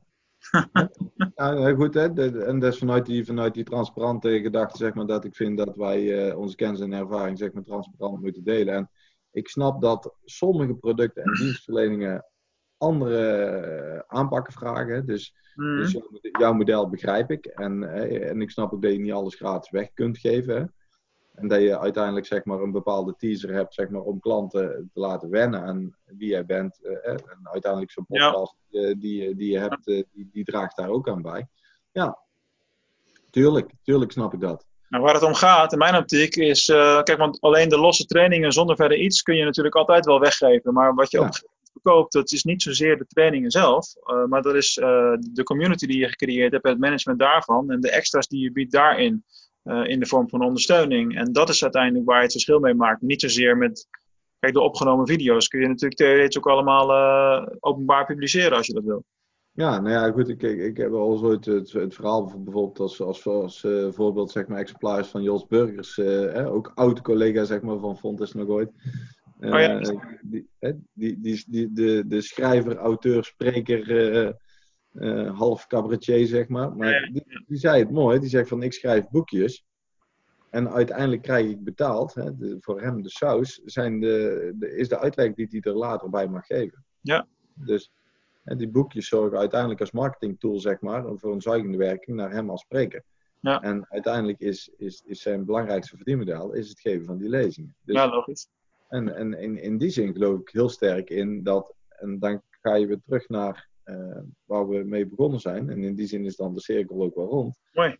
ja, 1.36 1.74
goed, 1.74 1.94
hè? 1.94 2.14
De, 2.14 2.44
en 2.44 2.60
dat 2.60 2.74
is 2.74 2.80
vanuit 2.80 3.06
die, 3.06 3.26
vanuit 3.26 3.54
die 3.54 3.64
transparante 3.64 4.42
gedachte, 4.42 4.78
zeg 4.78 4.94
maar, 4.94 5.06
dat 5.06 5.26
ik 5.26 5.36
vind 5.36 5.58
dat 5.58 5.76
wij 5.76 6.02
uh, 6.02 6.38
onze 6.38 6.56
kennis 6.56 6.80
en 6.80 6.94
ervaring, 6.94 7.38
zeg 7.38 7.54
maar, 7.54 7.64
transparant 7.64 8.22
moeten 8.22 8.44
delen. 8.44 8.74
En 8.74 8.90
ik 9.32 9.48
snap 9.48 9.82
dat 9.82 10.16
sommige 10.24 10.74
producten 10.74 11.24
en 11.24 11.34
dienstverleningen 11.34 12.26
andere 12.84 13.94
uh, 13.94 14.00
aanpakken 14.08 14.54
vragen. 14.54 15.06
Dus, 15.06 15.36
mm. 15.56 15.78
dus 15.78 15.92
jouw, 15.92 16.20
jouw, 16.22 16.54
model 16.54 16.90
begrijp 16.90 17.32
ik. 17.32 17.46
En, 17.46 17.82
uh, 17.82 18.30
en 18.30 18.42
ik 18.42 18.52
snap 18.52 18.74
ook 18.74 18.82
dat 18.82 18.92
je 18.92 19.00
niet 19.00 19.12
alles 19.12 19.36
gratis 19.36 19.70
weg 19.70 19.94
kunt 19.94 20.18
geven. 20.18 20.74
En 21.34 21.48
dat 21.48 21.62
je 21.62 21.80
uiteindelijk 21.80 22.26
zeg 22.26 22.46
maar, 22.46 22.60
een 22.60 22.72
bepaalde 22.72 23.16
teaser 23.18 23.54
hebt 23.54 23.74
zeg 23.74 23.90
maar, 23.90 24.02
om 24.02 24.20
klanten 24.20 24.90
te 24.94 25.00
laten 25.00 25.30
wennen 25.30 25.62
aan 25.62 25.96
wie 26.06 26.30
jij 26.30 26.46
bent. 26.46 26.80
Uh, 26.84 27.08
en 27.08 27.40
uiteindelijk 27.44 27.92
zo'n 27.92 28.06
podcast 28.06 28.56
ja. 28.70 28.94
die, 28.94 29.36
die 29.36 29.52
je 29.52 29.60
hebt, 29.60 29.86
die, 29.86 30.30
die 30.32 30.44
draagt 30.44 30.78
daar 30.78 30.90
ook 30.90 31.10
aan 31.10 31.22
bij. 31.22 31.48
Ja, 31.92 32.18
tuurlijk, 33.30 33.72
tuurlijk 33.84 34.12
snap 34.12 34.34
ik 34.34 34.40
dat. 34.40 34.66
Nou, 34.90 35.04
waar 35.04 35.14
het 35.14 35.24
om 35.24 35.34
gaat, 35.34 35.72
in 35.72 35.78
mijn 35.78 35.96
optiek, 35.96 36.36
is... 36.36 36.66
kijk, 36.66 37.18
want 37.18 37.42
alleen 37.42 37.70
de 37.70 37.80
losse 37.80 38.06
trainingen 38.06 38.52
zonder 38.52 38.76
verder 38.76 38.98
iets 38.98 39.22
kun 39.22 39.36
je 39.36 39.44
natuurlijk 39.44 39.76
altijd 39.76 40.06
wel 40.06 40.20
weggeven. 40.20 40.74
Maar 40.74 40.94
wat 40.94 41.12
je 41.12 41.20
ja. 41.20 41.26
ook 41.26 41.53
verkoopt, 41.74 42.14
dat 42.14 42.32
is 42.32 42.44
niet 42.44 42.62
zozeer 42.62 42.98
de 42.98 43.06
trainingen 43.06 43.52
zelf. 43.52 43.94
maar 44.28 44.42
dat 44.42 44.56
is 44.56 44.74
de 44.74 45.44
community 45.44 45.86
die 45.86 46.00
je 46.00 46.08
gecreëerd 46.08 46.52
hebt, 46.52 46.68
het 46.68 46.80
management 46.80 47.20
daarvan 47.20 47.72
en 47.72 47.82
de 47.82 47.92
extra's 47.92 48.28
die 48.28 48.42
je 48.42 48.52
biedt 48.52 48.72
daarin. 48.72 49.24
Uh, 49.64 49.88
in 49.88 50.00
de 50.00 50.06
vorm 50.06 50.30
van 50.30 50.42
ondersteuning. 50.42 51.18
En 51.18 51.32
dat 51.32 51.50
is 51.50 51.64
uiteindelijk 51.64 52.06
waar 52.06 52.18
je 52.18 52.24
het 52.24 52.32
verschil 52.32 52.60
mee 52.60 52.74
maakt. 52.74 53.02
Niet 53.02 53.22
zozeer 53.22 53.58
met. 53.58 53.88
Kijk, 54.40 54.54
de 54.54 54.62
opgenomen 54.62 55.08
video's 55.08 55.48
kun 55.48 55.60
je 55.60 55.68
natuurlijk 55.68 55.96
theoretisch 55.96 56.38
ook 56.38 56.48
allemaal 56.48 56.90
openbaar 57.60 58.06
publiceren 58.06 58.58
als 58.58 58.68
je 58.68 58.74
dat 58.74 58.84
wil. 58.84 59.04
Ja, 59.52 59.80
nou 59.80 59.94
ja, 59.94 60.12
goed. 60.12 60.30
Ik, 60.30 60.42
ik, 60.42 60.78
heb 60.78 60.94
al 60.94 61.24
ooit 61.24 61.46
het, 61.46 61.72
het 61.72 61.96
verhaal 61.96 62.24
bijvoorbeeld 62.24 62.80
als, 62.80 63.02
als, 63.02 63.26
als 63.26 63.66
voorbeeld, 63.90 64.32
zeg 64.32 64.48
maar, 64.48 64.60
exemplaris 64.60 65.08
van 65.08 65.22
Jos 65.22 65.48
Burgers. 65.48 65.98
Eh, 65.98 66.54
ook 66.54 66.72
oud 66.76 67.02
collega, 67.02 67.44
zeg 67.44 67.62
maar, 67.62 67.80
van 67.80 67.98
Fontes 67.98 68.34
nog 68.34 68.48
ooit. 68.48 68.72
Oh 69.44 69.60
ja. 69.60 69.80
die, 70.22 70.48
die, 70.94 71.20
die, 71.22 71.44
die, 71.48 71.72
de, 71.74 72.04
de 72.08 72.22
schrijver, 72.22 72.76
auteur, 72.76 73.24
spreker 73.24 74.36
uh, 74.94 75.38
half 75.38 75.68
cabaretier, 75.68 76.26
zeg 76.28 76.48
maar. 76.48 76.76
Maar 76.76 77.10
die, 77.12 77.44
die, 77.48 77.58
zei 77.58 77.80
het 77.80 77.92
mooi. 77.92 78.20
Die 78.20 78.30
zegt 78.30 78.48
van, 78.48 78.64
ik 78.64 78.74
schrijf 78.74 79.10
boekjes. 79.10 79.66
En 80.50 80.70
uiteindelijk 80.70 81.22
krijg 81.22 81.50
ik 81.50 81.64
betaald. 81.64 82.14
Hè, 82.14 82.38
de, 82.38 82.58
voor 82.60 82.82
hem 82.82 83.02
de 83.02 83.10
saus 83.10 83.62
zijn 83.66 84.00
de, 84.00 84.52
de, 84.56 84.76
is 84.76 84.90
de 84.90 85.00
uitleg 85.00 85.34
die 85.34 85.48
hij 85.50 85.62
er 85.62 85.78
later 85.78 86.10
bij 86.10 86.28
mag 86.28 86.46
geven. 86.46 86.86
Ja. 87.02 87.28
Dus 87.54 87.92
hè, 88.44 88.56
die 88.56 88.70
boekjes 88.70 89.08
zorgen 89.08 89.38
uiteindelijk 89.38 89.80
als 89.80 89.92
marketingtool, 89.92 90.60
zeg 90.60 90.82
maar, 90.82 91.18
voor 91.18 91.34
een 91.34 91.42
zuigende 91.42 91.78
werking 91.78 92.18
naar 92.18 92.32
hem 92.32 92.50
als 92.50 92.62
spreker. 92.62 93.04
Ja. 93.40 93.62
En 93.62 93.86
uiteindelijk 93.90 94.40
is, 94.40 94.72
is, 94.78 95.02
is 95.06 95.22
zijn 95.22 95.46
belangrijkste 95.46 95.96
verdienmodel 95.96 96.54
is 96.54 96.70
het 96.70 96.80
geven 96.80 97.06
van 97.06 97.18
die 97.18 97.30
lezingen. 97.30 97.76
Dus, 97.82 97.96
ja, 97.96 98.10
logisch. 98.10 98.48
En, 98.94 99.16
en 99.16 99.34
in, 99.34 99.58
in 99.58 99.78
die 99.78 99.90
zin 99.90 100.14
geloof 100.14 100.40
ik 100.40 100.50
heel 100.50 100.70
sterk 100.70 101.10
in 101.10 101.44
dat, 101.44 101.74
en 101.90 102.20
dan 102.20 102.42
ga 102.50 102.76
je 102.76 102.88
weer 102.88 103.02
terug 103.06 103.30
naar 103.30 103.70
uh, 103.86 104.20
waar 104.46 104.68
we 104.68 104.84
mee 104.84 105.08
begonnen 105.08 105.40
zijn. 105.40 105.70
En 105.70 105.84
in 105.84 105.96
die 105.96 106.08
zin 106.08 106.26
is 106.26 106.36
dan 106.36 106.54
de 106.54 106.62
cirkel 106.62 107.02
ook 107.02 107.16
wel 107.16 107.28
rond. 107.28 107.60
Mooi. 107.72 107.98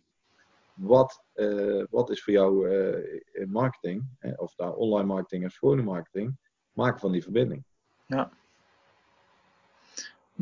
Wat, 0.74 1.24
uh, 1.34 1.84
wat 1.90 2.10
is 2.10 2.22
voor 2.22 2.32
jou 2.32 2.68
uh, 2.68 3.46
marketing, 3.46 4.04
of 4.36 4.54
daar 4.54 4.72
online 4.72 5.06
marketing 5.06 5.44
en 5.44 5.50
schone 5.50 5.82
marketing, 5.82 6.36
maken 6.72 7.00
van 7.00 7.12
die 7.12 7.22
verbinding. 7.22 7.64
Ja. 8.06 8.30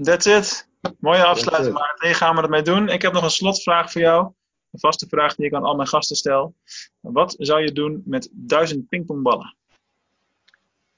That's 0.02 0.26
it. 0.26 0.68
Mooie 0.98 1.24
afsluiting, 1.24 1.74
Maarten. 1.74 2.14
gaan 2.14 2.36
we 2.36 2.42
ermee 2.42 2.62
doen. 2.62 2.88
Ik 2.88 3.02
heb 3.02 3.12
nog 3.12 3.22
een 3.22 3.30
slotvraag 3.30 3.92
voor 3.92 4.00
jou. 4.00 4.24
Een 4.70 4.80
vaste 4.80 5.06
vraag 5.08 5.34
die 5.34 5.46
ik 5.46 5.54
aan 5.54 5.64
al 5.64 5.76
mijn 5.76 5.88
gasten 5.88 6.16
stel. 6.16 6.54
Wat 7.00 7.34
zou 7.38 7.60
je 7.60 7.72
doen 7.72 8.02
met 8.04 8.28
duizend 8.32 8.88
pingpongballen? 8.88 9.56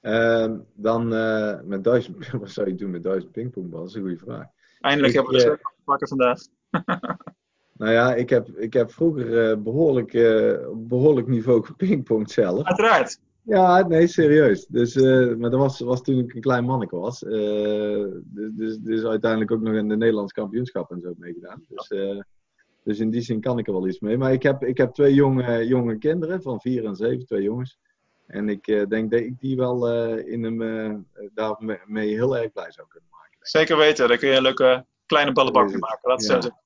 Ehm, 0.05 0.57
dan 0.73 1.13
eh, 1.13 1.59
met 1.63 1.83
duizend, 1.83 2.31
wat 2.41 2.49
zou 2.49 2.67
je 2.67 2.75
doen 2.75 2.91
met 2.91 3.03
duizend 3.03 3.31
pingpongballen? 3.31 3.85
Dat 3.85 3.89
is 3.89 3.95
een 3.95 4.01
goede 4.01 4.17
vraag. 4.17 4.45
Eindelijk 4.79 5.13
Ik, 5.13 5.19
hebben 5.19 5.33
we 5.35 5.43
de 5.43 5.51
eh, 5.51 5.83
pakken 5.83 6.07
vandaag. 6.07 6.39
Nou 7.77 7.91
ja, 7.91 8.13
ik 8.13 8.29
heb, 8.29 8.49
ik 8.49 8.73
heb 8.73 8.91
vroeger 8.91 9.49
eh, 9.49 9.57
behoorlijk, 9.57 10.13
eh, 10.13 10.67
behoorlijk 10.73 11.27
niveau 11.27 11.65
gepingpongd 11.65 12.31
zelf. 12.31 12.63
Uiteraard. 12.63 13.19
Ja, 13.41 13.87
nee, 13.87 14.07
serieus. 14.07 14.65
Dus, 14.65 14.95
maar 15.37 15.49
dat 15.49 15.59
was, 15.59 15.79
was 15.79 16.01
toen 16.01 16.19
ik 16.19 16.33
een 16.33 16.41
klein 16.41 16.63
manneke 16.63 16.95
was. 16.95 17.19
Dus, 17.19 18.51
dus, 18.51 18.77
dus 18.77 19.03
uiteindelijk 19.03 19.51
ook 19.51 19.61
nog 19.61 19.73
in 19.73 19.87
de 19.87 19.97
Nederlands 19.97 20.33
kampioenschap 20.33 20.91
en 20.91 21.01
zo 21.01 21.13
meegedaan. 21.17 21.65
Dus, 21.67 21.87
eh, 21.87 22.19
dus 22.83 22.99
in 22.99 23.09
die 23.09 23.21
zin 23.21 23.41
kan 23.41 23.57
ik 23.59 23.67
er 23.67 23.73
wel 23.73 23.87
iets 23.87 23.99
mee. 23.99 24.17
Maar 24.17 24.33
ik 24.33 24.43
heb, 24.43 24.63
ik 24.63 24.77
heb 24.77 24.93
twee 24.93 25.13
jonge, 25.13 25.67
jonge 25.67 25.97
kinderen 25.97 26.41
van 26.41 26.59
vier 26.59 26.85
en 26.85 26.95
zeven, 26.95 27.25
twee 27.25 27.43
jongens. 27.43 27.79
En 28.27 28.49
ik 28.49 28.67
eh, 28.67 28.87
denk 28.87 29.11
dat 29.11 29.19
ik 29.19 29.39
die 29.39 29.55
wel 29.55 29.89
eh, 29.89 30.31
in 30.31 30.43
hem, 30.43 30.61
eh, 30.61 31.27
daarmee 31.33 32.09
heel 32.13 32.37
erg 32.37 32.51
blij 32.51 32.71
zou 32.71 32.87
kunnen 32.87 33.09
maken. 33.11 33.37
Zeker 33.39 33.77
weten. 33.77 34.07
Daar 34.07 34.17
kun 34.17 34.29
je 34.29 34.35
een 34.35 34.41
leuke 34.41 34.85
kleine 35.05 35.31
ballenbak 35.31 35.69
Zo 35.69 35.75
is 35.75 35.79
van 35.79 35.89
het. 35.89 36.03
maken. 36.03 36.09
Dat 36.09 36.41
is 36.43 36.49
Ja. 36.49 36.63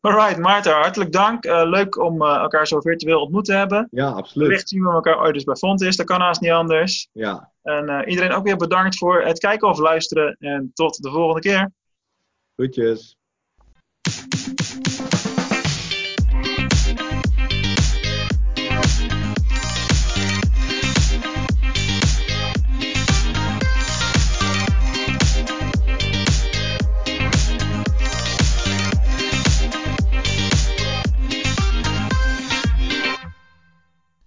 Alright, 0.00 0.38
Maarten, 0.38 0.72
hartelijk 0.72 1.12
dank. 1.12 1.44
Leuk 1.44 1.98
om 1.98 2.22
elkaar 2.22 2.66
zo 2.66 2.80
virtueel 2.80 3.20
ontmoet 3.20 3.44
te 3.44 3.52
hebben. 3.54 3.88
Ja, 3.90 4.08
absoluut. 4.10 4.48
Wellicht 4.48 4.68
zien 4.68 4.82
we 4.82 4.90
elkaar 4.90 5.20
ooit 5.20 5.34
eens 5.34 5.44
bij 5.44 5.54
Fontis. 5.56 5.96
Dat 5.96 6.06
kan 6.06 6.20
haast 6.20 6.40
niet 6.40 6.50
anders. 6.50 7.08
Ja, 7.12 7.52
En 7.62 8.08
iedereen 8.08 8.32
ook 8.32 8.44
weer 8.44 8.56
bedankt 8.56 8.98
voor 8.98 9.22
het 9.22 9.38
kijken 9.38 9.68
of 9.68 9.78
luisteren. 9.78 10.36
En 10.38 10.70
tot 10.74 11.02
de 11.02 11.10
volgende 11.10 11.40
keer. 11.40 11.72
goedjes. 12.56 13.16